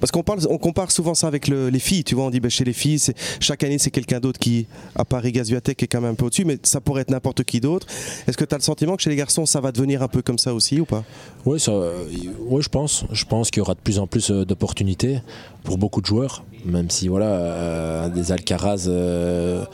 [0.00, 2.50] parce qu'on parle, on compare souvent ça avec les filles, tu vois, on dit ben,
[2.50, 3.00] chez les filles,
[3.40, 4.66] chaque année c'est quelqu'un d'autre qui,
[4.96, 7.60] à Paris Gazuatec, est quand même un peu au-dessus, mais ça pourrait être n'importe qui
[7.60, 7.86] d'autre.
[8.26, 10.22] Est-ce que tu as le sentiment que chez les garçons ça va devenir un peu
[10.22, 11.04] comme ça aussi ou pas?
[11.44, 13.04] Oui, je pense.
[13.12, 15.20] Je pense qu'il y aura de plus en plus euh, d'opportunités
[15.62, 18.86] pour beaucoup de joueurs, même si voilà, euh, des Alcaraz.
[18.88, 19.64] Euh,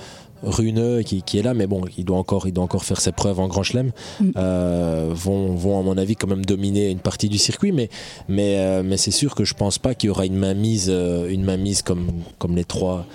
[0.43, 3.41] Runeux qui, est là, mais bon, il doit encore, il doit encore faire ses preuves
[3.41, 3.93] en Grand Chelem.
[4.21, 4.31] Mm.
[5.11, 7.89] vont, vont, à mon avis, quand même dominer une partie du circuit, mais,
[8.29, 11.83] mais, mais c'est sûr que je pense pas qu'il y aura une mainmise, une mainmise
[11.83, 13.07] comme, comme les trois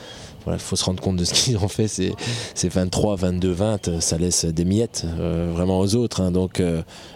[0.54, 1.88] il faut se rendre compte de ce qu'ils ont fait.
[1.88, 2.14] C'est,
[2.68, 6.22] 23, 22, 20, ça laisse des miettes vraiment aux autres.
[6.22, 6.32] Hein.
[6.32, 6.62] donc,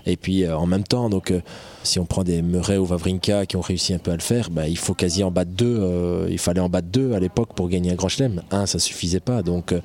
[0.05, 1.33] et puis en même temps, donc
[1.83, 4.49] si on prend des Murray ou Vavrinka qui ont réussi un peu à le faire,
[4.49, 5.77] bah, il faut quasi en battre deux.
[5.79, 8.41] Euh, il fallait en battre deux à l'époque pour gagner un grand chelem.
[8.51, 9.43] Un, ça suffisait pas.
[9.43, 9.81] Donc euh,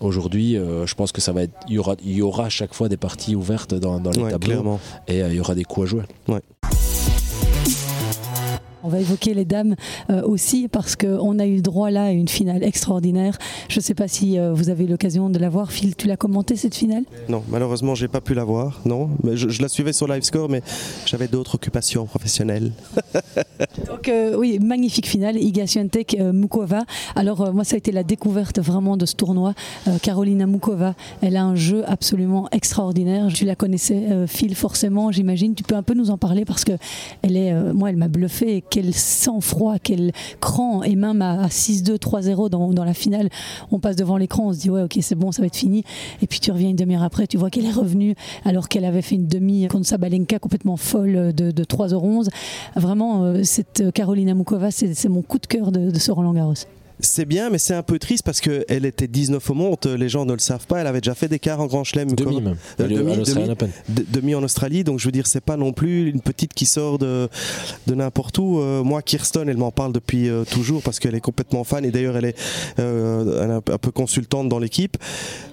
[0.00, 1.54] aujourd'hui, euh, je pense que ça va être.
[1.68, 4.78] Il y aura, il y aura à chaque fois des parties ouvertes dans, les tableaux.
[5.08, 6.02] Et il y aura des coups à jouer.
[8.86, 9.76] On va évoquer les dames
[10.10, 13.38] euh, aussi parce qu'on a eu droit là à une finale extraordinaire.
[13.70, 15.72] Je ne sais pas si euh, vous avez eu l'occasion de la voir.
[15.72, 17.04] Phil, tu l'as commenté cette finale?
[17.30, 18.82] Non, malheureusement, j'ai pas pu la voir.
[18.84, 20.60] Non, mais je, la suivais sur Livescore, mais
[21.06, 22.72] j'avais d'autres occupations professionnelles.
[23.86, 26.82] Donc euh, oui, magnifique finale, Iga Swiatek Mukova.
[27.16, 29.54] Alors moi, ça a été la découverte vraiment de ce tournoi.
[30.02, 33.28] Carolina Mukova, elle a un jeu absolument extraordinaire.
[33.32, 35.54] Tu la connaissais, Phil, forcément, j'imagine.
[35.54, 36.72] Tu peux un peu nous en parler parce que
[37.22, 40.10] elle est, moi, elle m'a bluffé quel sang-froid, quel
[40.40, 40.82] cran.
[40.82, 43.28] Et même à 6-2, 3-0 dans, la finale,
[43.70, 45.84] on passe devant l'écran, on se dit ouais, ok, c'est bon, ça va être fini.
[46.22, 49.02] Et puis tu reviens une demi-heure après, tu vois qu'elle est revenue alors qu'elle avait
[49.02, 52.30] fait une demi contre Sabalenka complètement folle de, de 3h11.
[52.74, 56.54] Vraiment, euh, cette Carolina Mukova, c'est mon coup de cœur de, de ce Roland Garros
[57.00, 60.24] c'est bien, mais c'est un peu triste parce qu'elle était 19 au monde, les gens
[60.24, 62.12] ne le savent pas, elle avait déjà fait des quarts en Grand Chelem.
[62.12, 62.56] Demi même.
[62.80, 62.88] Euh,
[64.12, 66.98] demi, en Australie, donc je veux dire, c'est pas non plus une petite qui sort
[66.98, 67.28] de,
[67.86, 68.60] de n'importe où.
[68.60, 71.90] Euh, moi, Kirsten, elle m'en parle depuis euh, toujours parce qu'elle est complètement fan et
[71.90, 72.38] d'ailleurs, elle est
[72.78, 74.96] un peu consultante dans l'équipe.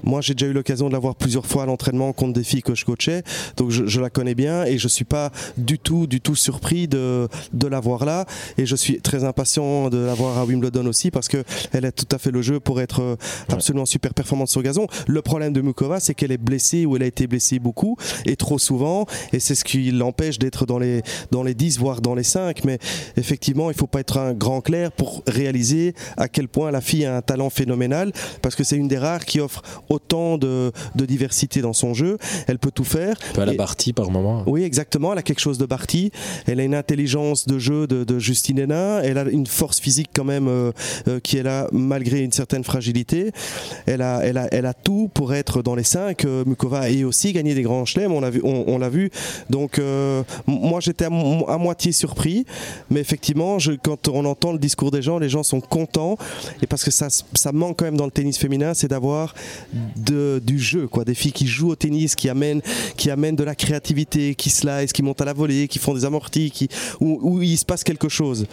[0.04, 2.64] Moi, j'ai déjà eu l'occasion de la voir plusieurs fois à l'entraînement contre des filles
[2.64, 3.24] que je coachais,
[3.58, 7.28] donc je, la connais bien et je suis pas du tout, du tout surpris de,
[7.54, 8.26] de la voir là
[8.58, 11.31] et je suis très impatient de la voir à Wimbledon aussi parce que
[11.72, 13.16] elle a tout à fait le jeu pour être euh,
[13.50, 14.88] absolument super performante sur gazon.
[15.08, 18.36] Le problème de Mukova, c'est qu'elle est blessée ou elle a été blessée beaucoup et
[18.36, 21.02] trop souvent, et c'est ce qui l'empêche d'être dans les,
[21.32, 22.64] dans les 10, voire dans les 5.
[22.66, 22.80] Mais
[23.18, 26.82] effectivement, il ne faut pas être un grand clair pour réaliser à quel point la
[26.82, 28.12] fille a un talent phénoménal,
[28.42, 32.18] parce que c'est une des rares qui offre autant de, diversité dans son jeu.
[32.48, 33.18] Elle peut tout faire.
[33.36, 34.44] Elle a Barty par moment.
[34.46, 35.12] Oui, exactement.
[35.12, 36.12] Elle a quelque chose de Barty.
[36.46, 39.02] Elle a une intelligence de jeu de, de Justine Hénin.
[39.02, 40.72] Elle a une force physique quand même euh,
[41.08, 43.32] euh, qui est là malgré une certaine fragilité.
[43.86, 46.26] Elle a, elle a, elle a tout pour être dans les 5.
[46.26, 48.42] Euh, Mukova a aussi gagné des grands chelems, on l'a vu.
[48.44, 49.12] On, vu.
[49.50, 52.46] Donc euh, moi j'étais à, moitié surpris,
[52.90, 56.18] mais effectivement, quand on entend le discours des gens, les gens sont contents.
[56.62, 59.34] Et parce que ça, ça manque quand même dans le tennis féminin, c'est d'avoir
[59.74, 62.62] du jeu, quoi, des filles qui jouent au tennis, qui amènent,
[62.98, 66.06] qui amènent de la créativité, qui slice, qui montent à la volée, qui font des
[66.06, 66.70] amortis, qui,
[67.00, 68.48] où, il se passe quelque chose.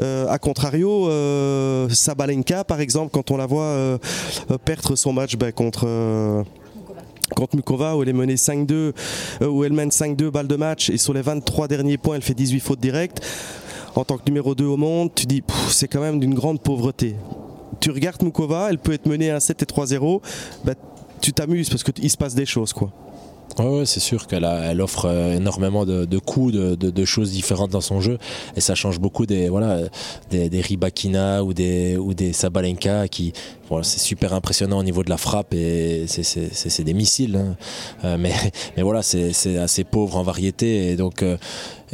[0.00, 3.98] Euh, a contrario, euh, Sabalenka, par exemple, quand on la voit euh,
[4.50, 6.42] euh, perdre son match ben, contre euh,
[7.34, 8.92] contre Mukova où elle est menée 5-2
[9.46, 12.34] où elle mène 5-2 balles de match et sur les 23 derniers points elle fait
[12.34, 13.24] 18 fautes directes.
[13.96, 17.16] En tant que numéro 2 au monde tu dis c'est quand même d'une grande pauvreté.
[17.80, 20.20] Tu regardes Mukova elle peut être menée à 7 et 3-0
[20.64, 20.74] ben,
[21.22, 22.90] tu t'amuses parce qu'il se passe des choses quoi
[23.58, 28.00] Ouais, c'est sûr qu'elle elle offre euh, énormément de, coups, de, choses différentes dans son
[28.00, 28.18] jeu,
[28.56, 29.80] et ça change beaucoup des voilà
[30.30, 33.32] des, des Ribakina ou des ou des Sabalenka qui
[33.74, 37.56] voilà, c'est super impressionnant au niveau de la frappe et c'est des missiles, hein.
[38.04, 38.32] euh, mais
[38.76, 41.36] mais voilà c'est assez pauvre en variété et donc euh,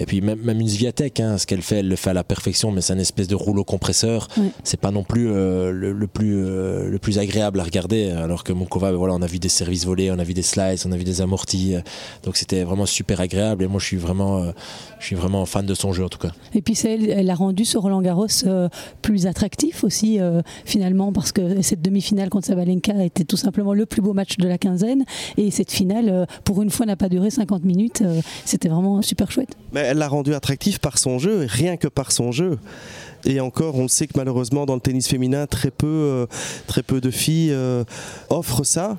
[0.00, 2.24] et puis même, même une Zviatek, hein, ce qu'elle fait, elle le fait à la
[2.24, 4.28] perfection, mais c'est un espèce de rouleau compresseur.
[4.64, 8.10] C'est pas non plus euh, le, plus euh, le plus agréable à regarder.
[8.10, 10.42] Alors que Monkova, ben voilà, on a vu des services volés, on a vu des
[10.42, 11.74] slides, on a vu des amortis.
[11.74, 11.80] Euh,
[12.24, 13.62] donc c'était vraiment super agréable.
[13.62, 14.50] Et moi, je suis vraiment,
[15.00, 16.30] je suis vraiment fan de son jeu en tout cas.
[16.54, 18.26] Et puis elle, elle a rendu ce Roland Garros
[19.02, 20.18] plus attractif aussi
[20.64, 24.48] finalement parce que cette demi-finale contre Sabalenka était tout simplement le plus beau match de
[24.48, 25.04] la quinzaine.
[25.36, 28.02] Et cette finale, pour une fois, n'a pas duré 50 minutes.
[28.44, 32.32] C'était vraiment super chouette elle l'a rendu attractif par son jeu, rien que par son
[32.32, 32.58] jeu.
[33.24, 37.52] Et encore, on sait que malheureusement dans le tennis féminin, très peu, euh, de filles
[37.52, 37.84] euh,
[38.30, 38.96] offrent ça.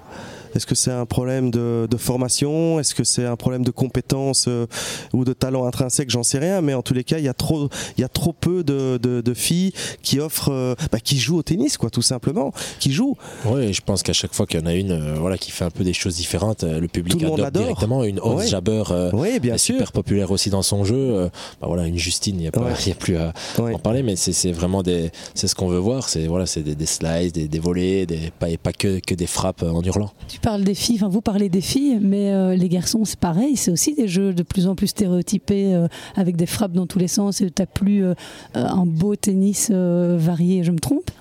[0.56, 2.80] Est-ce que c'est un problème de, formation?
[2.80, 4.66] Est-ce que c'est un problème de compétences euh,
[5.14, 6.10] ou de talent intrinsèque?
[6.10, 8.10] J'en sais rien, mais en tous les cas, il y a trop, il y a
[8.10, 9.72] trop peu de, de, filles
[10.02, 13.18] qui offrent, euh, bah, qui jouent au tennis, quoi, tout simplement, qui jouent.
[13.46, 15.66] Oui, je pense qu'à chaque fois qu'il y en a une, euh, voilà, qui fait
[15.66, 18.04] un peu des choses différentes, le public tout le adore directement.
[18.04, 18.84] Une Hans Jabber,
[19.14, 21.30] oui, bien super populaire aussi dans son jeu.
[21.62, 24.84] Bah, voilà, une Justine, il n'y a, a, plus à en parler, mais c'est vraiment
[24.84, 26.10] des, c'est ce qu'on veut voir.
[26.10, 29.28] C'est voilà, c'est des, des, slides, des, des volées, des, pas, pas que, que des
[29.28, 33.06] frappes en hurlant parle des filles, enfin vous parlez des filles, mais euh, les garçons
[33.06, 36.74] c'est pareil, c'est aussi des jeux de plus en plus stéréotypés euh, avec des frappes
[36.74, 38.14] dans tous les sens et tu plus euh,
[38.56, 41.12] un beau tennis varié, je me trompe?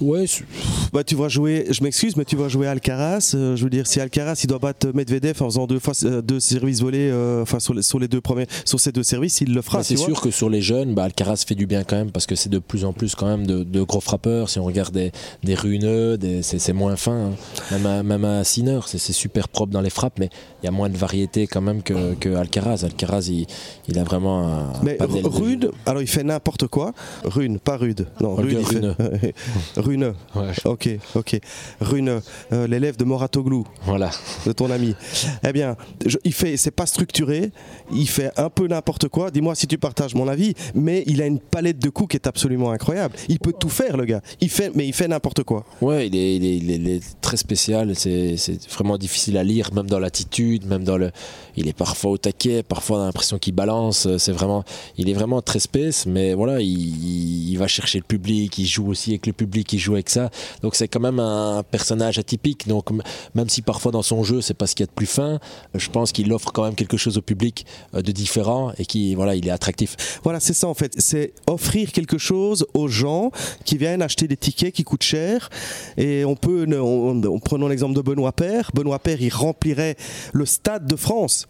[0.00, 0.26] Ouais,
[0.92, 3.32] bah, tu vas jouer, je m'excuse, mais tu vas jouer Alcaraz.
[3.34, 6.20] Euh, je veux dire, si Alcaraz il doit battre Medvedev en faisant deux fois euh,
[6.20, 9.40] deux services volés, euh, enfin sur, les, sur, les deux premiers, sur ces deux services,
[9.40, 9.78] il le fera.
[9.78, 12.26] Bah, c'est sûr que sur les jeunes, bah, Alcaraz fait du bien quand même parce
[12.26, 14.50] que c'est de plus en plus quand même de, gros frappeurs.
[14.50, 15.12] Si on regarde des,
[15.44, 17.30] des runeux, c'est moins fin.
[17.30, 17.32] Hein.
[17.70, 20.28] Même, à, même Sinner, c'est super propre dans les frappes, mais
[20.62, 22.84] il y a moins de variété quand même que, que Alcaraz.
[22.84, 23.46] Alcaraz, il,
[23.88, 24.46] il, a vraiment.
[24.46, 26.92] Un, mais rude, alors il fait n'importe quoi.
[27.24, 28.06] Rune, pas rude.
[28.20, 28.58] Non, rude,
[29.86, 30.14] Rune.
[30.64, 31.40] Ok, ok.
[31.80, 32.20] Rune,
[32.52, 33.64] euh, l'élève de Moratoglou.
[33.84, 34.10] Voilà.
[34.44, 34.96] De ton ami.
[35.46, 35.76] Eh bien,
[36.24, 37.52] il fait, c'est pas structuré.
[37.92, 39.30] Il fait un peu n'importe quoi.
[39.30, 40.54] Dis-moi si tu partages mon avis.
[40.74, 43.14] Mais il a une palette de coups qui est absolument incroyable.
[43.28, 44.22] Il peut tout faire, le gars.
[44.40, 45.64] Il fait, mais il fait n'importe quoi.
[45.80, 47.94] Ouais, il est, il est, très spécial.
[47.94, 48.36] C'est
[48.72, 51.12] vraiment difficile à lire, même dans l'attitude, même dans le.
[51.56, 54.08] Il est parfois au taquet, parfois on a l'impression qu'il balance.
[54.18, 54.64] C'est vraiment,
[54.98, 58.58] il est vraiment très space, mais voilà, il, il va chercher le public.
[58.58, 60.30] Il joue aussi avec le public qui joue avec ça.
[60.62, 62.66] Donc c'est quand même un personnage atypique.
[62.66, 62.90] Donc
[63.34, 65.38] même si parfois dans son jeu c'est pas ce qu'il y a de plus fin,
[65.74, 69.14] je pense qu'il offre quand même quelque chose au public euh, de différent et qui
[69.14, 69.96] voilà il est attractif.
[70.24, 73.30] Voilà c'est ça en fait, c'est offrir quelque chose aux gens
[73.64, 75.50] qui viennent acheter des tickets qui coûtent cher.
[75.98, 78.70] Et on peut, on, prenons l'exemple de Benoît Père.
[78.74, 79.96] Benoît Père il remplirait
[80.32, 81.46] le stade de France.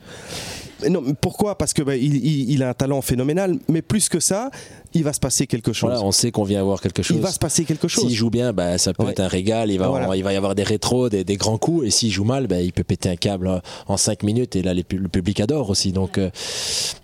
[0.89, 1.57] Non, pourquoi?
[1.57, 4.51] Parce que bah, il, a un talent phénoménal, mais plus que ça,
[4.93, 5.91] il va se passer quelque chose.
[5.91, 7.17] Voilà, on sait qu'on vient avoir quelque chose.
[7.17, 8.05] Il va se passer quelque chose.
[8.05, 9.71] S'il joue bien, bah, ça peut être un régal.
[9.71, 11.87] Il va, il va y avoir des rétros, des, grands coups.
[11.87, 14.57] Et s'il joue mal, bah, il peut péter un câble en 5 minutes.
[14.57, 15.93] Et là, le public adore aussi.
[15.93, 16.31] Donc, euh,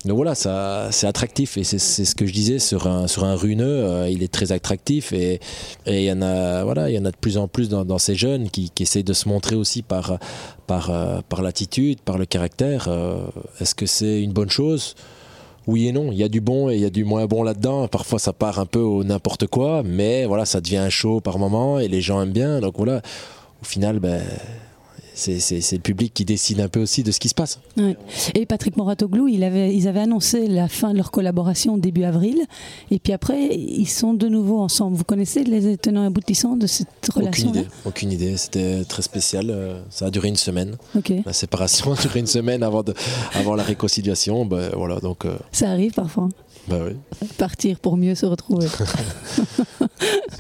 [0.05, 1.57] donc voilà, ça, c'est attractif.
[1.57, 3.85] Et c'est, ce que je disais sur un, sur un runeux.
[3.85, 5.13] Euh, il est très attractif.
[5.13, 5.41] Et
[5.87, 8.15] il y en a, voilà, il y en a de plus en plus dans, ces
[8.15, 10.19] jeunes qui, qui essayent de se montrer aussi par,
[10.67, 12.89] par, euh, par l'attitude, par le caractère.
[13.63, 14.95] Est-ce que c'est une bonne chose?
[15.67, 16.11] Oui et non.
[16.11, 17.89] Il y a du bon et il y a du moins bon là-dedans.
[17.89, 21.79] Parfois, ça part un peu au n'importe quoi, mais voilà, ça devient chaud par moment
[21.79, 22.61] et les gens aiment bien.
[22.61, 23.01] Donc voilà,
[23.63, 24.23] au final, ben,
[25.15, 27.61] c'est le public qui décide un peu aussi de ce qui se passe.
[28.35, 32.43] Et Patrick Moratoglou, il avait, ils avaient annoncé la fin de leur collaboration début avril,
[32.91, 34.97] et puis après, ils sont de nouveau ensemble.
[34.97, 37.69] Vous connaissez les tenants aboutissants de cette relation Aucune idée.
[37.85, 38.37] Aucune idée.
[38.37, 39.51] C'était très spécial.
[39.51, 40.77] Euh, ça a duré une semaine.
[41.25, 42.95] La séparation a duré une semaine avant, de,
[43.35, 44.45] avant la réconciliation.
[44.47, 46.29] Ben, voilà, donc, euh, Ça arrive parfois.
[46.69, 46.93] Bah oui.
[47.39, 48.69] Partir pour mieux se retrouver.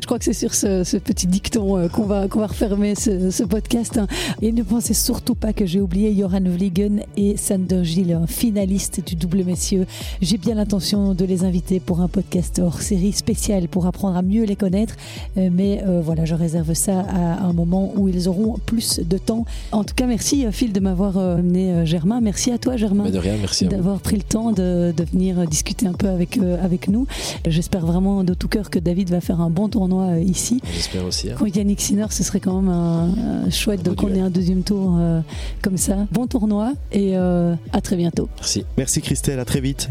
[0.00, 3.42] Je crois que c'est sur ce, petit dicton euh, qu'on va, qu'on va refermer ce,
[3.44, 3.98] podcast.
[3.98, 4.06] Hein.
[4.42, 9.14] Et ne pensez surtout pas que j'ai oublié Joran Vliegen et Sander Gilles, finaliste du
[9.14, 9.86] double messieurs.
[10.20, 14.22] J'ai bien l'intention de les inviter pour un podcast hors série spécial pour apprendre à
[14.22, 14.94] mieux les connaître.
[15.36, 19.18] Euh, mais euh, voilà, je réserve ça à un moment où ils auront plus de
[19.18, 19.44] temps.
[19.72, 22.20] En tout cas, merci Phil de m'avoir amené Germain.
[22.20, 23.10] Merci à toi Germain.
[23.10, 26.62] de rien, merci D'avoir pris le temps de, de venir discuter un peu avec, euh,
[26.64, 27.06] avec nous.
[27.46, 30.60] J'espère vraiment de tout cœur que David va faire un bon tournoi euh, ici.
[30.72, 31.30] J'espère aussi.
[31.30, 31.34] Hein.
[31.36, 34.96] Pour Yannick Sinner, ce serait quand même un, chouette de qu'on ait un deuxième tour
[34.98, 35.20] euh,
[35.62, 36.06] comme ça.
[36.12, 38.28] Bon tournoi et à très bientôt.
[38.36, 38.64] Merci.
[38.76, 39.88] Merci Christelle, à très vite.